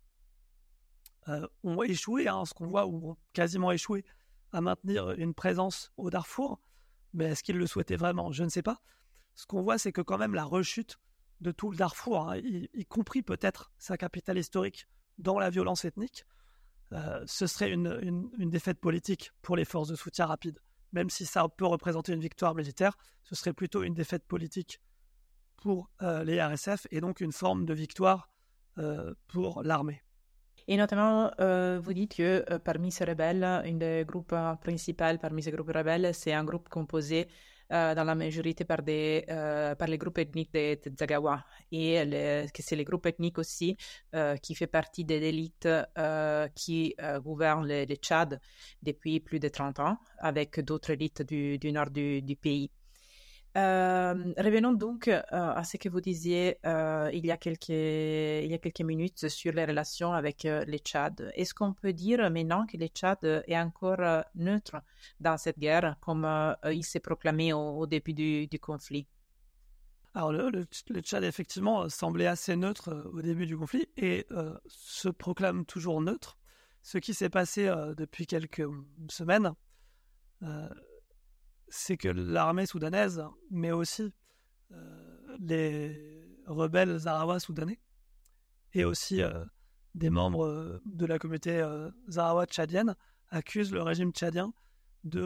[1.63, 4.03] ont échoué, hein, ce qu'on voit, ou ont quasiment échoué
[4.53, 6.59] à maintenir une présence au Darfour,
[7.13, 8.33] mais est-ce qu'ils le souhaitaient vraiment?
[8.33, 8.83] Je ne sais pas.
[9.35, 10.99] Ce qu'on voit, c'est que quand même la rechute
[11.41, 14.87] de tout le Darfour, hein, y, compris peut-être sa capitale historique,
[15.19, 16.25] dans la violence ethnique,
[16.93, 20.59] euh, ce serait une, défaite politique pour les forces de soutien rapide.
[20.93, 24.81] Même si ça peut représenter une victoire militaire, ce serait plutôt une défaite politique
[25.57, 28.29] pour euh, les RSF et donc une forme de victoire
[28.79, 30.03] euh, pour l'armée.
[30.69, 31.31] Et notamment,
[31.81, 36.33] vous dites que parmi ces rebelles, un des groupes principaux parmi ces groupes rebelles, c'est
[36.33, 37.29] un groupe composé
[37.73, 41.43] euh, dans la majorité par, des, euh, par les groupes ethniques de, Zagawa.
[41.71, 41.95] Et
[42.53, 43.79] que c'est les groupes ethniques aussi
[44.15, 45.69] euh, qui fait partie des élites
[46.55, 46.95] qui
[47.25, 48.41] gouvernent le, Tchad
[48.83, 52.71] depuis plus de 30 ans, avec d'autres élites du, nord du pays.
[53.55, 59.29] Euh, revenons donc euh, à ce que vous disiez euh, il, y a quelques, minutes
[59.29, 61.31] sur les relations avec les Tchad.
[61.35, 64.77] Est-ce qu'on peut dire maintenant que le Tchad est encore neutre
[65.21, 66.27] dans cette guerre, comme
[66.71, 69.07] il s'est proclamé au, début du, conflit?
[70.15, 70.65] Alors le,
[71.03, 74.27] Tchad effectivement semblait assez neutre au début du conflit et
[74.67, 76.39] se proclame toujours neutre.
[76.83, 78.67] Ce qui s'est passé depuis quelques
[79.11, 79.53] semaines,
[81.73, 84.13] c'est que l'armée soudanaise, mais aussi
[84.73, 87.81] euh, les rebelles zarawa soudanais,
[88.75, 89.45] et aussi euh,
[89.95, 92.95] des membres de la communauté euh, zarawa tchadienne,
[93.31, 94.53] accusent le régime tchadien
[95.05, 95.25] de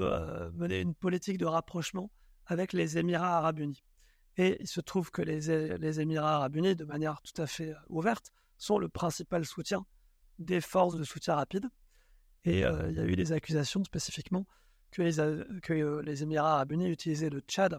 [0.54, 2.12] mener une politique de rapprochement
[2.46, 3.82] avec les Émirats arabes unis.
[4.36, 7.74] Et il se trouve que les, les Émirats arabes unis, de manière tout à fait
[7.88, 9.84] ouverte, sont le principal soutien
[10.38, 11.66] des forces de soutien rapide.
[12.44, 14.46] Et il y a eu des accusations spécifiquement
[14.90, 17.78] que euh, les Émirats arabes unis utilisaient le Tchad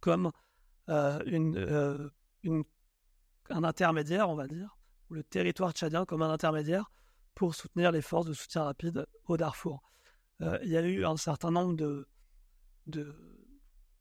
[0.00, 0.30] comme
[0.88, 2.08] euh, euh,
[3.50, 4.78] un intermédiaire, on va dire,
[5.10, 6.90] ou le territoire tchadien comme un intermédiaire
[7.34, 9.82] pour soutenir les forces de soutien rapide au Darfour.
[10.40, 12.08] il y a eu un certain nombre de,
[12.86, 13.14] de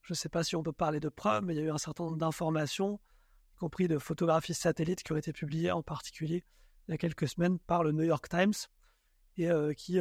[0.02, 1.72] je ne sais pas si on peut parler de preuves, mais il y a eu
[1.72, 3.00] un certain nombre d'informations,
[3.56, 6.46] y compris de photographies satellites qui ont été publiées en particulier
[6.88, 8.54] il y a quelques semaines par le New York Times
[9.38, 10.00] et qui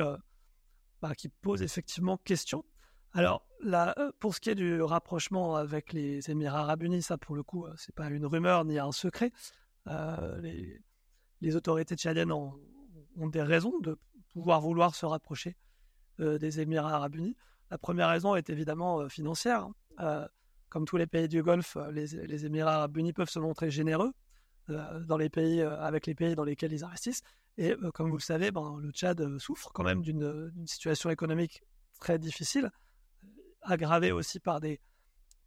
[1.09, 2.64] bah, qui pose effectivement question.
[3.12, 7.16] Alors, là, euh, pour ce qui est du rapprochement avec les Émirats arabes unis, ça,
[7.16, 9.31] pour le coup, euh, c'est pas une rumeur ni un secret.
[9.87, 10.40] Euh,
[11.40, 12.59] les, autorités tchadiennes ont,
[13.16, 13.97] des raisons de
[14.33, 15.57] pouvoir vouloir se rapprocher
[16.19, 17.37] des Émirats arabes unis.
[17.71, 19.69] La première raison est évidemment financière.
[19.99, 20.29] Hein.
[20.69, 24.12] comme tous les pays du Golfe, les, les, Émirats arabes unis peuvent se montrer généreux
[24.69, 27.23] dans les pays, avec les pays dans lesquels ils investissent.
[27.59, 31.62] Et euh, comme vous le savez, ben, le Tchad souffre quand même d'une situation économique
[32.01, 32.71] très difficile,
[33.62, 34.81] aggravée aussi par des,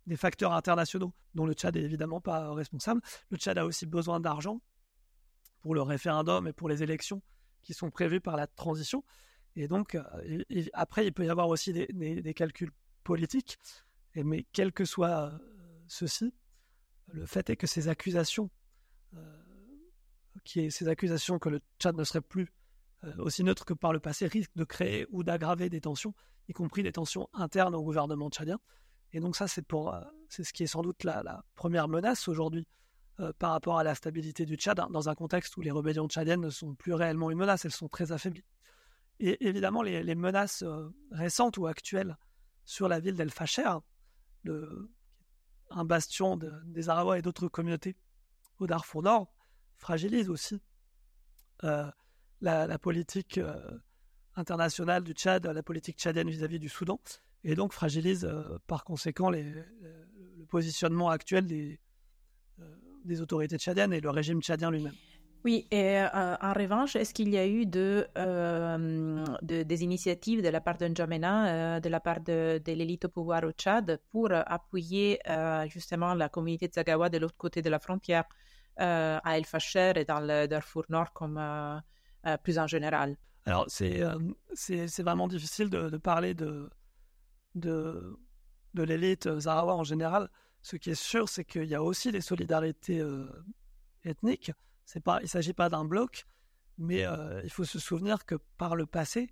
[0.08, 3.02] des facteurs internationaux dont le Tchad est évidemment pas responsable.
[3.30, 4.62] Le Tchad a aussi besoin d'argent
[5.62, 7.22] pour le référendum et pour les élections
[7.62, 9.04] qui sont prévues par la transition.
[9.56, 9.98] Et donc,
[10.74, 12.72] après, il peut y avoir aussi des, des, calculs
[13.04, 13.58] politiques.
[14.16, 15.34] Et, mais quel que soit
[15.88, 16.34] ceci,
[17.08, 18.50] le fait est que ces accusations
[20.44, 22.54] qui est ces accusations que le Tchad ne serait plus
[23.06, 26.14] euh, aussi neutre que par le passé risquent de créer ou d'aggraver des tensions,
[26.50, 28.60] y compris des tensions internes au gouvernement tchadien.
[29.14, 32.68] Et donc ça, c'est euh, ce qui est sans doute la, première menace aujourd'hui
[33.20, 36.08] euh, par rapport à la stabilité du Tchad, hein, dans un contexte où les rébellions
[36.08, 38.46] tchadiennes ne sont plus réellement une menace, elles sont très affaiblies.
[39.22, 40.64] Et évidemment, les, menaces
[41.12, 42.18] récentes ou actuelles
[42.64, 43.70] sur la ville d'El Facher,
[44.46, 47.98] un bastion des Arawa et d'autres communautés
[48.60, 49.34] au Darfour Nord,
[49.80, 50.62] fragilise aussi
[51.64, 51.90] euh,
[52.42, 53.56] la, politique euh,
[54.36, 57.00] internationale du Tchad, la politique tchadienne vis-à-vis du Soudan,
[57.44, 59.66] et donc fragilise euh, par conséquent le
[60.48, 61.80] positionnement actuel des,
[63.22, 64.94] autorités tchadiennes et le régime tchadien lui-même.
[65.46, 68.06] Oui, et en revanche, est-ce qu'il y a eu de,
[69.42, 73.52] des initiatives de la part de N'Djamena, de la part de, l'élite au pouvoir au
[73.52, 75.20] Tchad, pour appuyer
[75.68, 78.26] justement la communauté de Zagawa de l'autre côté de la frontière?
[78.80, 81.78] À El Fasher et dans le Darfour Nord comme euh,
[82.26, 84.02] euh, plus en général Alors, c'est
[84.54, 86.70] c'est vraiment difficile de, parler de,
[87.56, 88.18] de,
[88.74, 90.30] l'élite Zarawa en général.
[90.62, 93.02] Ce qui est sûr, c'est qu'il y a aussi des solidarités
[94.04, 94.52] ethniques.
[95.04, 96.26] Pas, il ne s'agit pas d'un bloc,
[96.78, 97.06] mais
[97.44, 99.30] il faut se souvenir que par le passé,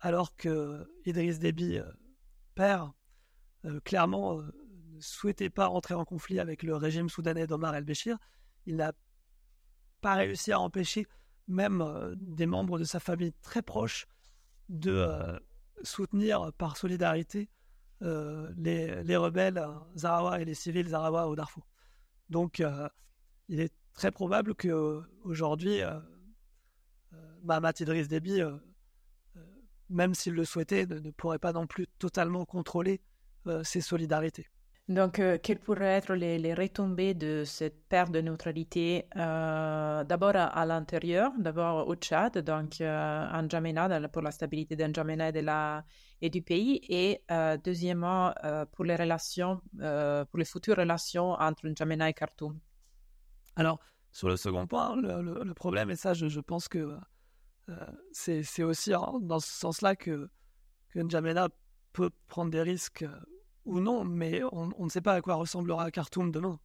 [0.00, 1.80] alors que Idriss Déby,
[2.54, 2.92] père,
[3.84, 4.42] clairement
[4.98, 8.18] ne souhaitait pas entrer en conflit avec le régime soudanais d'Omar el-Béchir,
[8.68, 8.92] il n'a
[10.00, 11.06] pas réussi à empêcher
[11.48, 14.06] même euh, des membres de sa famille très proches
[14.68, 15.38] de euh,
[15.82, 17.48] soutenir par solidarité
[18.02, 19.64] euh, les, rebelles
[19.96, 21.66] Zarawa et les civils Zarawa au Darfour.
[22.28, 22.62] Donc,
[23.48, 25.98] il est très probable qu'aujourd'hui, euh,
[27.42, 28.42] Mahamat Idriss Déby,
[29.88, 33.00] même s'il le souhaitait, ne, pourrait pas non plus totalement contrôler
[33.64, 34.46] ces solidarités.
[34.88, 40.64] Donc, euh, quelles pourraient être les, retombées de cette perte de neutralité euh, D'abord à,
[40.64, 43.46] l'intérieur, d'abord au Tchad, donc euh, en
[44.08, 47.22] pour la stabilité d'N'Djamena et, et du pays, et
[47.62, 48.32] deuxièmement
[48.72, 52.58] pour les relations, pour les futures relations entre N'Djamena et Khartoum.
[53.56, 56.96] Alors, sur le second point, le, problème, et ça, je, pense que
[58.12, 60.30] c'est aussi dans ce sens-là que,
[60.88, 61.00] que
[61.92, 63.04] peut prendre des risques
[63.68, 66.58] ou non, mais on, ne sait pas à quoi ressemblera Khartoum demain.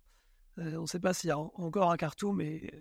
[0.57, 2.71] Euh, on ne sait pas s'il y a encore un Khartoum et,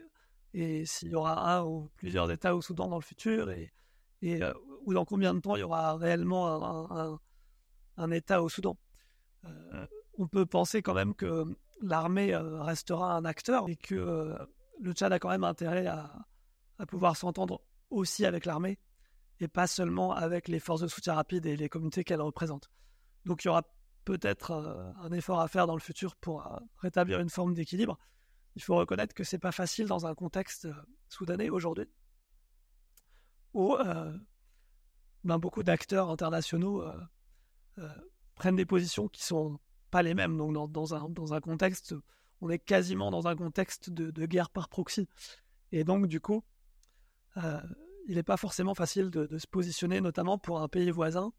[0.54, 3.72] et s'il y aura un ou plusieurs États au Soudan dans le futur et,
[4.20, 4.52] et euh,
[4.86, 7.18] ou dans combien de temps il y aura réellement
[7.96, 8.78] un, État au Soudan.
[9.44, 9.86] Euh,
[10.18, 11.44] on peut penser quand même que
[11.80, 14.36] l'armée restera un acteur et que
[14.80, 16.12] le Tchad a quand même intérêt à,
[16.78, 18.78] à pouvoir s'entendre aussi avec l'armée
[19.40, 22.70] et pas seulement avec les forces de soutien rapide et les communautés qu'elle représente.
[23.24, 23.62] Donc il y aura
[24.04, 27.98] peut-être euh, un effort à faire dans le futur pour euh, rétablir une forme d'équilibre.
[28.56, 30.74] Il faut reconnaître que c'est pas facile dans un contexte euh,
[31.08, 31.88] soudanais aujourd'hui,
[33.54, 33.76] où
[35.24, 36.82] ben, beaucoup d'acteurs internationaux
[38.34, 39.60] prennent des positions qui sont
[39.90, 40.38] pas les mêmes.
[40.38, 41.94] Donc dans, un, dans un contexte,
[42.40, 45.06] on est quasiment dans un contexte de, guerre par proxy.
[45.70, 46.42] Et donc du coup,
[47.36, 51.30] il n'est pas forcément facile de, de, se positionner, notamment pour un pays voisin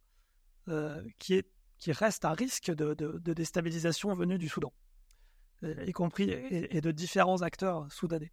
[1.18, 4.74] qui est qui reste un risque de, déstabilisation venue du Soudan,
[5.64, 8.32] euh, y compris et, de différents acteurs soudanais.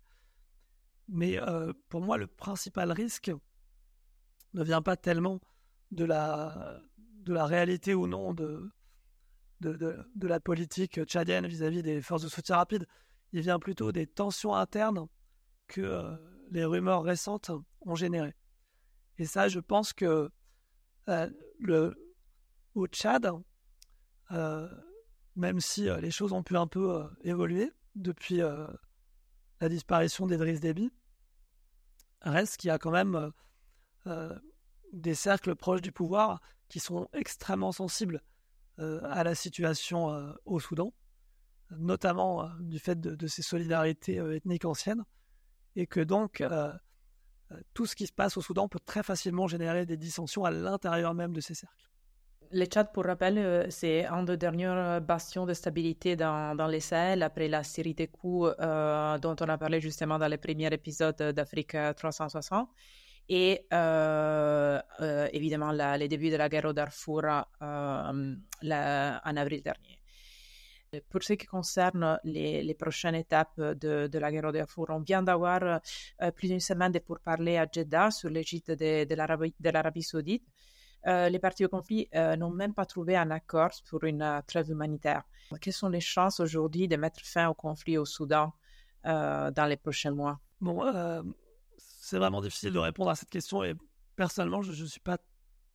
[1.08, 3.32] Mais euh, pour moi, le principal risque
[4.54, 5.40] ne vient pas tellement
[5.90, 6.80] de la,
[7.26, 8.70] réalité ou non de,
[9.60, 12.86] de, la politique tchadienne vis-à-vis des forces de soutien rapide.
[13.32, 15.06] Il vient plutôt des tensions internes
[15.66, 16.16] que euh,
[16.50, 17.50] les rumeurs récentes
[17.80, 18.34] ont générées.
[19.18, 20.30] Et ça, je pense que
[21.06, 21.99] le,
[22.74, 23.30] au Tchad,
[24.32, 24.68] euh,
[25.36, 28.40] même si euh, les choses ont pu un peu euh, évoluer depuis
[29.60, 30.90] la disparition d'Edris Déby,
[32.22, 33.32] reste qu'il y a quand même
[34.92, 38.22] des cercles proches du pouvoir qui sont extrêmement sensibles
[38.78, 40.94] à la situation au Soudan,
[41.72, 45.04] notamment du fait de, ces solidarités ethniques anciennes,
[45.74, 46.42] et que donc
[47.74, 51.12] tout ce qui se passe au Soudan peut très facilement générer des dissensions à l'intérieur
[51.12, 51.89] même de ces cercles.
[52.52, 56.80] Le Tchad, pour rappel, euh, c'est un des derniers bastions de stabilité dans, dans les
[56.80, 60.66] Sahel après la série des coups euh, dont on a parlé justement dans les premiers
[60.72, 62.68] épisodes d'Afrique 360
[63.28, 64.80] et euh,
[65.32, 68.34] évidemment les débuts de la guerre au Darfour en
[69.36, 70.00] avril dernier.
[71.08, 74.98] Pour ce qui concerne les, les prochaines étapes de, de, la guerre au Darfour, on
[74.98, 75.80] vient d'avoir
[76.34, 80.42] plus d'une semaine pour parler à Jeddah sur l'égide de, de l'Arabie saoudite.
[81.06, 84.40] Euh, les partis au conflit euh, n'ont même pas trouvé un accord pour une euh,
[84.46, 85.22] trêve humanitaire.
[85.60, 88.52] Quelles sont les chances aujourd'hui de mettre fin au conflit au Soudan
[89.02, 90.38] dans les prochains mois?
[90.60, 90.84] Bon,
[91.78, 93.74] c'est vraiment difficile de répondre à cette question et
[94.14, 95.18] personnellement, je ne suis pas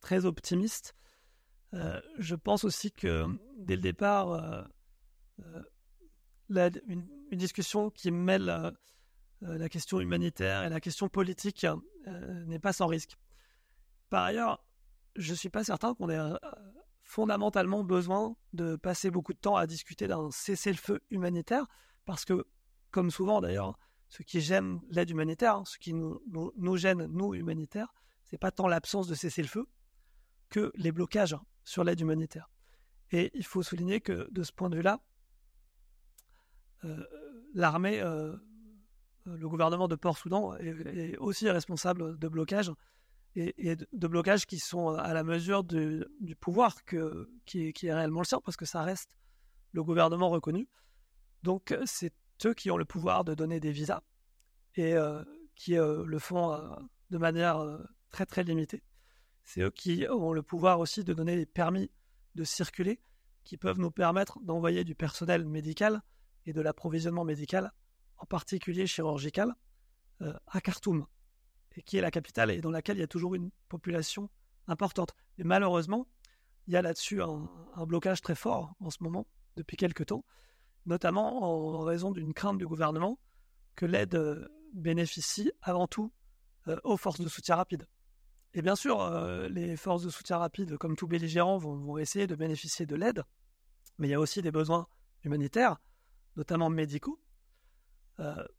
[0.00, 0.94] très optimiste.
[1.72, 3.26] je pense aussi que
[3.58, 4.68] dès le départ,
[6.48, 8.72] une, discussion qui mêle
[9.42, 11.66] la question humanitaire et la question politique
[12.46, 13.18] n'est pas sans risque.
[14.08, 14.65] Par ailleurs,
[15.16, 16.36] je ne suis pas certain qu'on ait euh,
[17.02, 21.66] fondamentalement besoin de passer beaucoup de temps à discuter d'un cessez-le-feu humanitaire,
[22.04, 22.46] parce que,
[22.90, 26.20] comme souvent d'ailleurs, ce qui gêne l'aide humanitaire, ce qui nous,
[26.56, 27.92] nous, gêne, nous, humanitaires,
[28.24, 29.66] c'est pas tant l'absence de cessez-le-feu
[30.48, 32.50] que les blocages sur l'aide humanitaire.
[33.10, 35.00] Et il faut souligner que, de ce point de vue-là,
[36.84, 37.04] euh,
[37.54, 38.36] l'armée, euh,
[39.24, 42.72] le gouvernement de Port-Soudan est, aussi responsable de blocages
[43.36, 48.40] et, de blocages qui sont à la mesure du pouvoir qui, est, réellement le sien,
[48.44, 49.10] parce que ça reste
[49.72, 50.68] le gouvernement reconnu.
[51.42, 52.14] Donc euh, c'est
[52.46, 54.02] eux qui ont le pouvoir de donner des visas
[54.74, 55.22] et euh,
[55.54, 56.58] qui euh, le font
[57.10, 57.62] de manière
[58.10, 58.82] très très limitée.
[59.44, 61.90] C'est eux qui ont le pouvoir aussi de donner des permis
[62.34, 63.00] de circuler
[63.44, 66.02] qui peuvent nous permettre d'envoyer du personnel médical
[66.46, 67.72] et de l'approvisionnement médical,
[68.16, 69.54] en particulier chirurgical,
[70.20, 71.06] à Khartoum
[71.84, 74.30] qui est la capitale et dans laquelle il y a toujours une population
[74.68, 75.14] importante.
[75.38, 76.06] Et malheureusement,
[76.66, 77.48] il y a là-dessus un,
[77.86, 80.24] blocage très fort en ce moment, depuis quelques temps,
[80.86, 83.18] notamment en, raison d'une crainte du gouvernement
[83.76, 86.12] que l'aide euh, bénéficie avant tout
[86.68, 87.86] euh, aux forces de soutien rapide.
[88.54, 92.26] Et bien sûr, euh, les forces de soutien rapide, comme tout belligérant, vont, vont essayer
[92.26, 93.22] de bénéficier de l'aide,
[93.98, 94.86] mais il y a aussi des besoins
[95.22, 95.76] humanitaires,
[96.36, 97.20] notamment médicaux,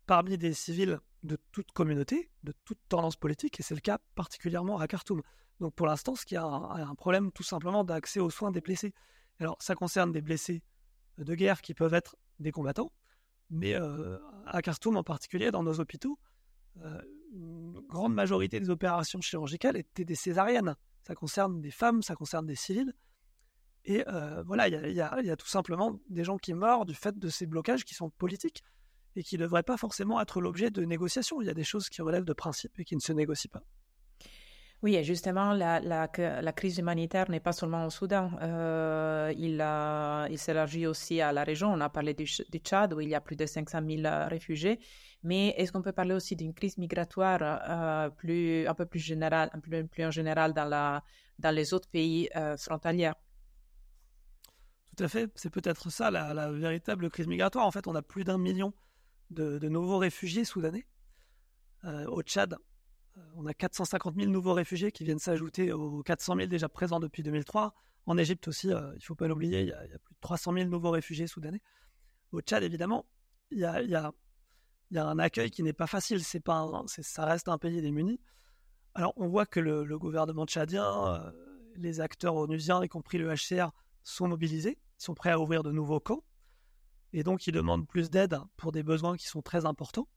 [0.05, 4.79] parmi des civils de toute communauté, de toute tendance politique, et c'est le cas particulièrement
[4.79, 5.21] à Khartoum.
[5.59, 8.93] Donc pour l'instant, ce qui a un, problème tout simplement d'accès aux soins des blessés.
[9.39, 10.63] Alors ça concerne des blessés
[11.17, 12.91] de guerre qui peuvent être des combattants,
[13.49, 16.17] mais à Khartoum en particulier, dans nos hôpitaux,
[17.33, 20.75] une grande majorité des opérations chirurgicales étaient des césariennes.
[21.03, 22.93] Ça concerne des femmes, ça concerne des civils.
[23.85, 24.03] Et
[24.45, 27.85] voilà, il y, a, tout simplement des gens qui meurent du fait de ces blocages
[27.85, 28.63] qui sont politiques
[29.17, 31.41] et qui ne devraient pas forcément être l'objet de négociations.
[31.41, 33.63] Il y a des choses qui relèvent de principes et qui ne se négocient pas.
[34.83, 38.29] Oui, et justement, la, la, la crise humanitaire n'est pas seulement au Soudan.
[38.43, 39.65] Euh, il,
[40.31, 41.73] il s'élargit aussi à la région.
[41.73, 44.79] On a parlé du, Tchad, où il y a plus de 500 000 euh, réfugiés.
[45.23, 49.49] Mais est-ce qu'on peut parler aussi d'une crise migratoire euh, plus, un peu plus générale,
[49.53, 51.03] un peu plus en général dans, la,
[51.39, 53.13] dans les autres pays frontaliers?
[54.95, 55.31] Tout à fait.
[55.33, 57.65] C'est peut-être ça la, la, véritable crise migratoire.
[57.65, 58.73] En fait, on a plus d'un million
[59.29, 60.87] de, nouveaux réfugiés soudanais.
[61.83, 62.57] au Tchad,
[63.35, 67.23] on a 450 000 nouveaux réfugiés qui viennent s'ajouter aux 400 000 déjà présents depuis
[67.23, 67.73] 2003.
[68.05, 70.53] En Égypte aussi, euh, il ne faut pas l'oublier, il, y, a plus de 300
[70.53, 71.61] 000 nouveaux réfugiés soudanais.
[72.31, 73.05] Au Tchad, évidemment,
[73.51, 74.13] il y a,
[74.95, 76.23] un accueil qui n'est pas facile.
[76.23, 78.19] C'est pas ça reste un pays démuni.
[78.95, 81.31] Alors, on voit que le, gouvernement tchadien, euh,
[81.75, 83.71] les acteurs onusiens, y compris le HCR,
[84.03, 84.79] sont mobilisés.
[84.99, 86.23] Ils sont prêts à ouvrir de nouveaux camps.
[87.13, 90.07] Et donc, ils demandent plus d'aide pour des besoins qui sont très importants.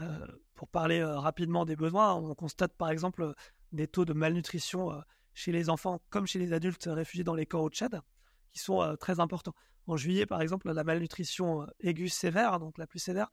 [0.00, 3.32] Euh, pour parler euh, rapidement des besoins, on constate par exemple euh,
[3.72, 4.90] des taux de malnutrition
[5.34, 8.00] chez les enfants comme chez les adultes réfugiés dans les camps au Tchad,
[8.52, 9.54] qui sont très importants.
[9.86, 13.30] En juillet, par exemple, la malnutrition aiguë sévère, donc la plus sévère,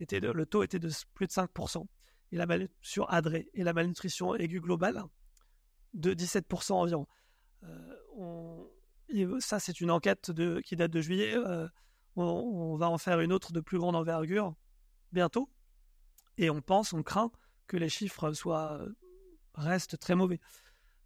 [0.00, 1.86] était le taux était de plus de 5%.
[2.32, 5.04] Et la malnutrition adrée et la malnutrition aiguë globale
[5.92, 7.06] de 17% environ.
[9.40, 10.32] ça, c'est une enquête
[10.64, 11.36] qui date de juillet.
[12.16, 14.54] On, va en faire une autre de plus grande envergure
[15.12, 15.48] bientôt,
[16.38, 17.30] et on pense, on craint
[17.66, 18.94] que les chiffres soient euh,
[19.54, 20.40] restent très mauvais.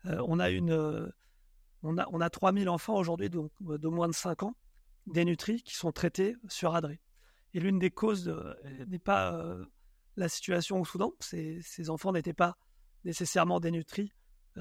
[0.06, 1.08] Euh, on a une, euh,
[1.82, 4.56] on a, on a 3000 enfants aujourd'hui de, de, moins de 5 ans
[5.06, 7.00] dénutris qui sont traités sur Adré.
[7.54, 8.34] Et l'une des causes
[8.88, 9.40] n'est pas
[10.16, 11.12] la situation au Soudan.
[11.20, 12.58] Ces, ces enfants n'étaient pas
[13.04, 14.12] nécessairement dénutris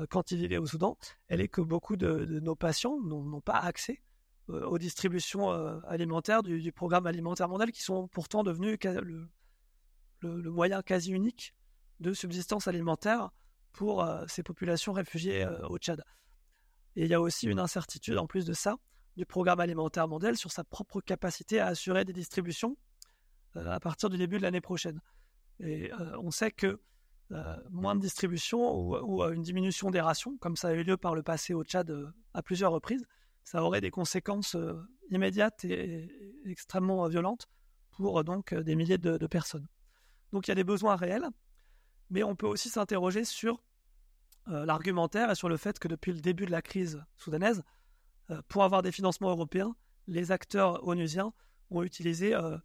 [0.09, 0.97] quand ils vivaient au Soudan.
[1.27, 4.01] Elle est que beaucoup de, nos patients n'ont pas accès
[4.47, 5.49] aux distributions
[5.85, 11.53] alimentaires du, programme alimentaire mondial qui sont pourtant devenus le, moyen quasi unique
[11.99, 13.31] de subsistance alimentaire
[13.75, 16.03] pour euh, ces populations réfugiées euh, au Tchad.
[16.95, 18.77] Et il y a aussi une incertitude, en plus de ça,
[19.17, 22.77] du programme alimentaire mondial sur sa propre capacité à assurer des distributions
[23.57, 25.01] euh, à partir du début de l'année prochaine.
[25.61, 25.89] Et
[26.21, 26.81] on sait que
[27.69, 31.23] moins de distribution ou, une diminution des rations, comme ça a eu lieu par le
[31.23, 31.89] passé au Tchad
[32.33, 33.05] à plusieurs reprises,
[33.45, 34.57] ça aurait des conséquences
[35.09, 36.11] immédiates et,
[36.45, 37.47] extrêmement violentes
[37.91, 39.67] pour donc des milliers de personnes.
[40.33, 41.29] Donc il y a des besoins réels,
[42.09, 43.63] mais on peut aussi s'interroger sur
[44.49, 47.63] euh, l'argumentaire et sur le fait que depuis le début de la crise soudanaise,
[48.29, 49.75] euh, pour avoir des financements européens,
[50.07, 51.33] les acteurs onusiens
[51.71, 52.57] ont utilisé euh,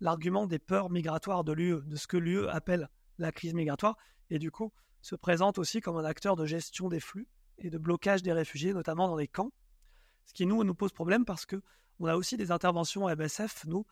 [0.00, 3.96] l'argument des peurs migratoires de l'UE, de ce que l'UE appelle la crise migratoire,
[4.30, 7.28] et du coup se présente aussi comme un acteur de gestion des flux
[7.58, 9.52] et de blocage des réfugiés, notamment dans les camps.
[10.28, 11.60] Ce qui nous, pose problème parce que
[12.00, 13.86] on a aussi des interventions MSF, nous,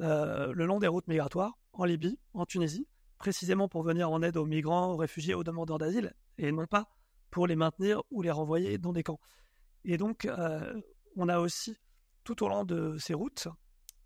[0.00, 2.86] euh, le long des routes migratoires, en Libye, en Tunisie,
[3.18, 6.88] précisément pour venir en aide aux migrants, aux réfugiés, aux demandeurs d'asile, et non pas
[7.30, 9.18] pour les maintenir ou les renvoyer dans des camps.
[9.84, 10.80] Et donc, euh,
[11.16, 11.76] on a aussi,
[12.22, 13.48] tout au long de ces routes,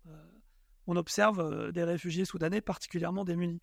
[0.07, 0.31] euh,
[0.87, 3.61] on observe des réfugiés soudanais particulièrement démunis.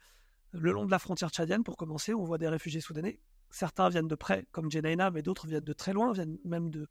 [0.52, 3.20] Le long de la frontière tchadienne, pour commencer, on voit des réfugiés soudanais.
[3.50, 6.88] Certains viennent de près, comme Jenaina, mais d'autres viennent de très loin, viennent même de,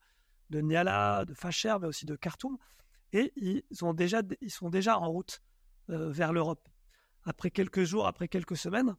[0.51, 2.57] de Niala, de Facher, mais aussi de Khartoum
[3.13, 5.41] et ils, sont déjà en route
[5.89, 6.67] euh, vers l'Europe.
[7.23, 8.95] Après quelques jours, après quelques semaines,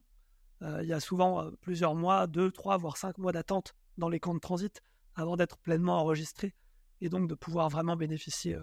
[0.61, 4.09] euh, il y a souvent euh, plusieurs mois, deux, trois, voire cinq mois d'attente dans
[4.09, 4.81] les camps de transit
[5.15, 6.53] avant d'être pleinement enregistrés
[7.01, 8.57] et donc de pouvoir vraiment bénéficier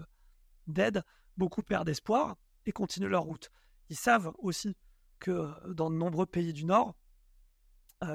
[0.67, 1.03] d'aide.
[1.37, 3.51] Beaucoup perdent espoir et continuent leur route.
[3.89, 4.75] Ils savent aussi
[5.19, 6.95] que dans de nombreux pays du Nord,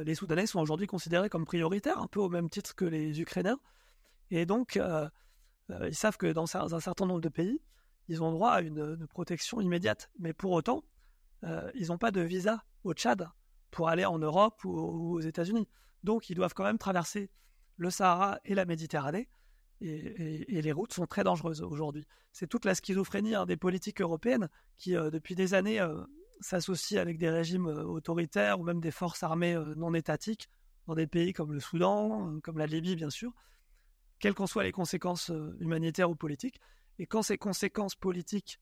[0.04, 3.60] les Soudanais sont aujourd'hui considérés comme prioritaires, un peu au même titre que les Ukrainiens.
[4.30, 5.08] Et donc, euh,
[5.88, 7.60] ils savent que dans un certain nombre de pays,
[8.08, 10.10] ils ont droit à une, protection immédiate.
[10.18, 10.84] Mais pour autant,
[11.44, 13.28] euh, ils n'ont pas de visa au Tchad
[13.70, 15.68] pour aller en Europe ou, aux États-Unis.
[16.04, 17.30] Donc, ils doivent quand même traverser
[17.76, 19.28] le Sahara et la Méditerranée.
[19.80, 22.06] Et, les routes sont très dangereuses aujourd'hui.
[22.32, 24.48] C'est toute la schizophrénie hein, des politiques européennes
[24.78, 25.84] qui, euh, depuis des années,
[26.40, 30.48] s'associent avec des régimes autoritaires ou même des forces armées non étatiques
[30.86, 33.32] dans des pays comme le Soudan, comme la Libye, bien sûr,
[34.18, 36.60] quelles qu'en soient les conséquences euh, humanitaires ou politiques.
[36.98, 38.58] Et quand ces conséquences politiques,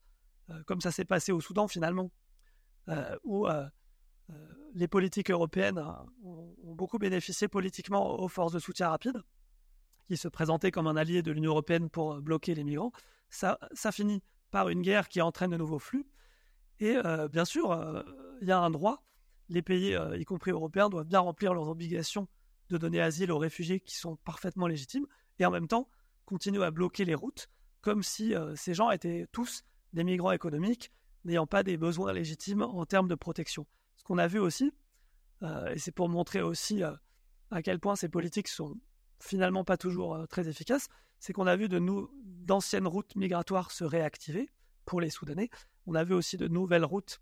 [0.49, 2.11] euh, comme ça s'est passé au Soudan finalement,
[3.23, 3.47] où
[4.75, 5.83] les politiques européennes
[6.23, 9.23] ont, beaucoup bénéficié politiquement aux forces de soutien rapide,
[10.07, 12.91] qui se présentaient comme un allié de l'Union européenne pour bloquer les migrants.
[13.29, 13.57] Ça
[13.91, 16.05] finit par une guerre qui entraîne de nouveaux flux.
[16.79, 16.95] Et
[17.31, 18.05] bien sûr,
[18.41, 19.03] il y a un droit.
[19.49, 22.27] Les pays, y compris européens, doivent bien remplir leurs obligations
[22.69, 25.07] de donner asile aux réfugiés qui sont parfaitement légitimes,
[25.39, 25.89] et en même temps
[26.25, 27.49] continuer à bloquer les routes,
[27.81, 29.63] comme si ces gens étaient tous
[29.93, 30.91] des migrants économiques
[31.25, 33.65] n'ayant pas des besoins légitimes en termes de protection.
[33.97, 34.71] Ce qu'on a vu aussi,
[35.43, 36.93] euh, et c'est pour montrer aussi euh,
[37.51, 38.79] à quel point ces politiques sont
[39.19, 40.87] finalement pas toujours euh, très efficaces,
[41.19, 44.49] c'est qu'on a vu de nous d'anciennes routes migratoires se réactiver
[44.85, 45.49] pour les Soudanais.
[45.87, 47.21] On a vu aussi de nouvelles routes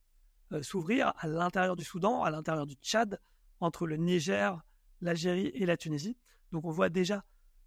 [0.62, 3.20] s'ouvrir à l'intérieur du Soudan, à l'intérieur du Tchad,
[3.60, 4.62] entre le Niger,
[5.02, 6.18] l'Algérie et la Tunisie.
[6.52, 7.24] Donc on voit déjà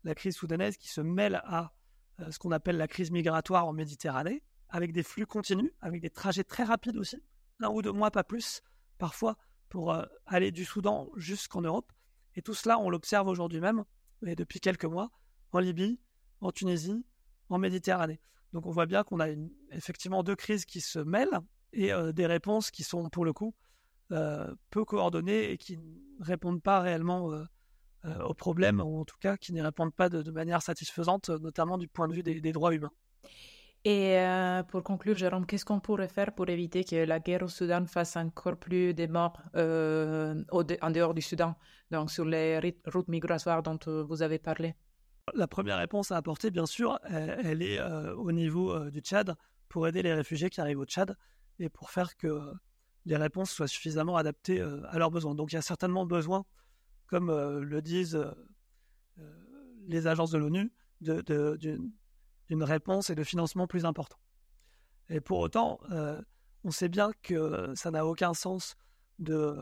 [0.07, 1.73] la crise soudanaise qui se mêle à
[2.31, 6.45] ce qu'on appelle la crise migratoire en Méditerranée, avec des flux continus, avec des trajets
[6.45, 7.23] très rapides aussi,
[7.61, 8.63] un ou deux mois, pas plus,
[8.99, 9.37] parfois
[9.69, 11.93] pour euh, aller du Soudan jusqu'en Europe.
[12.35, 13.85] Et tout cela, on l'observe aujourd'hui même,
[14.27, 15.11] et depuis quelques mois,
[15.53, 15.99] en Libye,
[16.41, 17.05] en Tunisie,
[17.49, 18.21] en Méditerranée.
[18.53, 19.29] Donc on voit bien qu'on a
[19.73, 21.41] effectivement deux crises qui se mêlent
[21.73, 23.55] et euh, des réponses qui sont pour le coup
[24.13, 27.33] euh, peu coordonnées et qui ne répondent pas réellement
[28.25, 31.89] aux problèmes, ou en tout cas qui ne répondent pas de, manière satisfaisante, notamment du
[31.89, 32.93] point de vue des droits humains.
[33.87, 37.49] Et euh, pour conclure, Jérôme, qu'est-ce qu'on pourrait faire pour éviter que la guerre au
[37.49, 41.55] Soudan fasse encore plus de morts euh, en dehors du Soudan,
[41.93, 44.75] donc sur les routes migratoires dont euh, vous avez parlé?
[45.35, 47.81] La première réponse à apporter, bien sûr, elle, est
[48.17, 49.37] au niveau du Tchad
[49.69, 51.17] pour aider les réfugiés qui arrivent au Tchad
[51.61, 52.53] et pour faire que
[53.05, 55.37] les réponses soient suffisamment adaptées à leurs besoins.
[55.37, 56.45] Donc il y a certainement besoin,
[57.07, 58.19] comme le disent
[59.87, 64.19] les agences de l'ONU, d'une réponse et de financement plus important.
[65.09, 66.21] Et pour autant, euh,
[66.65, 68.75] on sait bien que ça n'a aucun sens
[69.19, 69.57] de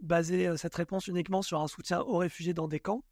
[0.00, 3.04] baser euh, cette réponse uniquement sur un soutien aux réfugiés dans des camps.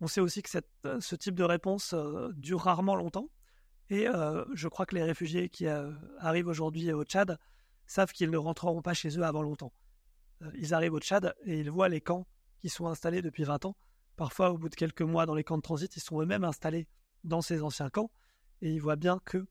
[0.00, 0.48] On sait aussi que
[0.86, 1.94] euh, ce type de réponse
[2.34, 3.28] dure rarement longtemps.
[3.90, 4.06] Et
[4.52, 5.66] je crois que les réfugiés qui
[6.18, 7.38] arrivent aujourd'hui au Tchad
[7.86, 9.72] savent qu'ils ne rentreront pas chez eux avant longtemps.
[10.56, 12.26] ils arrivent au Tchad et ils voient les camps
[12.60, 13.76] qui sont installés depuis 20 ans.
[14.16, 16.88] Parfois, au bout de quelques mois dans les camps de transit, ils sont eux-mêmes installés
[17.24, 18.10] dans ces anciens camps
[18.62, 19.46] et ils voient bien que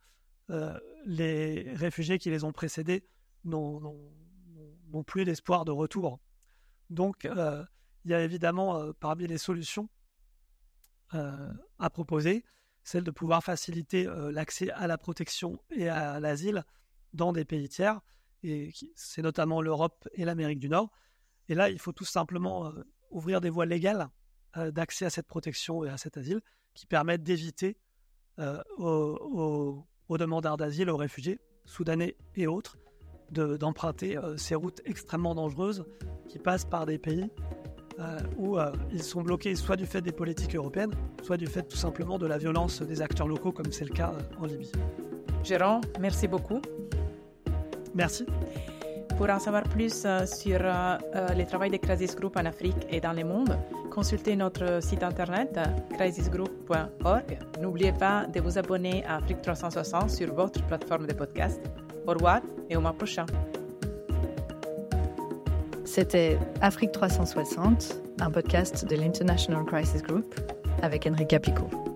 [0.50, 3.06] euh, les réfugiés qui les ont précédés
[3.44, 3.94] n'ont
[5.06, 6.20] plus d'espoir de retour.
[6.90, 7.64] Donc, euh,
[8.06, 9.90] il y a évidemment euh, parmi les solutions
[11.80, 12.44] à proposer
[12.84, 16.66] celle de pouvoir faciliter l'accès à la protection et à l'asile
[17.14, 18.02] dans des pays tiers,
[18.44, 20.92] et c'est notamment l'Europe et l'Amérique du Nord.
[21.48, 22.74] Et là, il faut tout simplement
[23.12, 24.10] ouvrir des voies légales
[24.56, 26.42] d'accès à cette protection et à cet asile
[26.74, 27.78] qui permettent d'éviter
[28.40, 32.78] euh, aux, demandeurs d'asile, aux réfugiés, soudanais et autres,
[33.32, 35.84] d'emprunter euh, ces routes extrêmement dangereuses
[36.30, 37.30] qui passent par des pays
[38.00, 38.58] euh, où
[38.92, 40.94] ils sont bloqués soit du fait des politiques européennes,
[41.24, 44.14] soit du fait tout simplement de la violence des acteurs locaux, comme c'est le cas
[44.40, 44.72] en Libye.
[45.44, 46.62] Gérard, merci beaucoup.
[47.96, 48.26] Merci.
[49.18, 53.24] Pour en savoir plus sur le travail de Crisis Group en Afrique et dans le
[53.24, 53.58] monde,
[53.90, 55.60] consultez notre site internet
[55.98, 57.40] crisisgroup.org.
[57.60, 61.60] N'oubliez pas de vous abonner à Afrique 360 sur votre plateforme de podcast.
[62.06, 63.26] Au revoir et au mois prochain.
[65.84, 70.36] C'était Afrique 360, un podcast de l'International Crisis Group
[70.84, 71.87] avec Enrique Picot.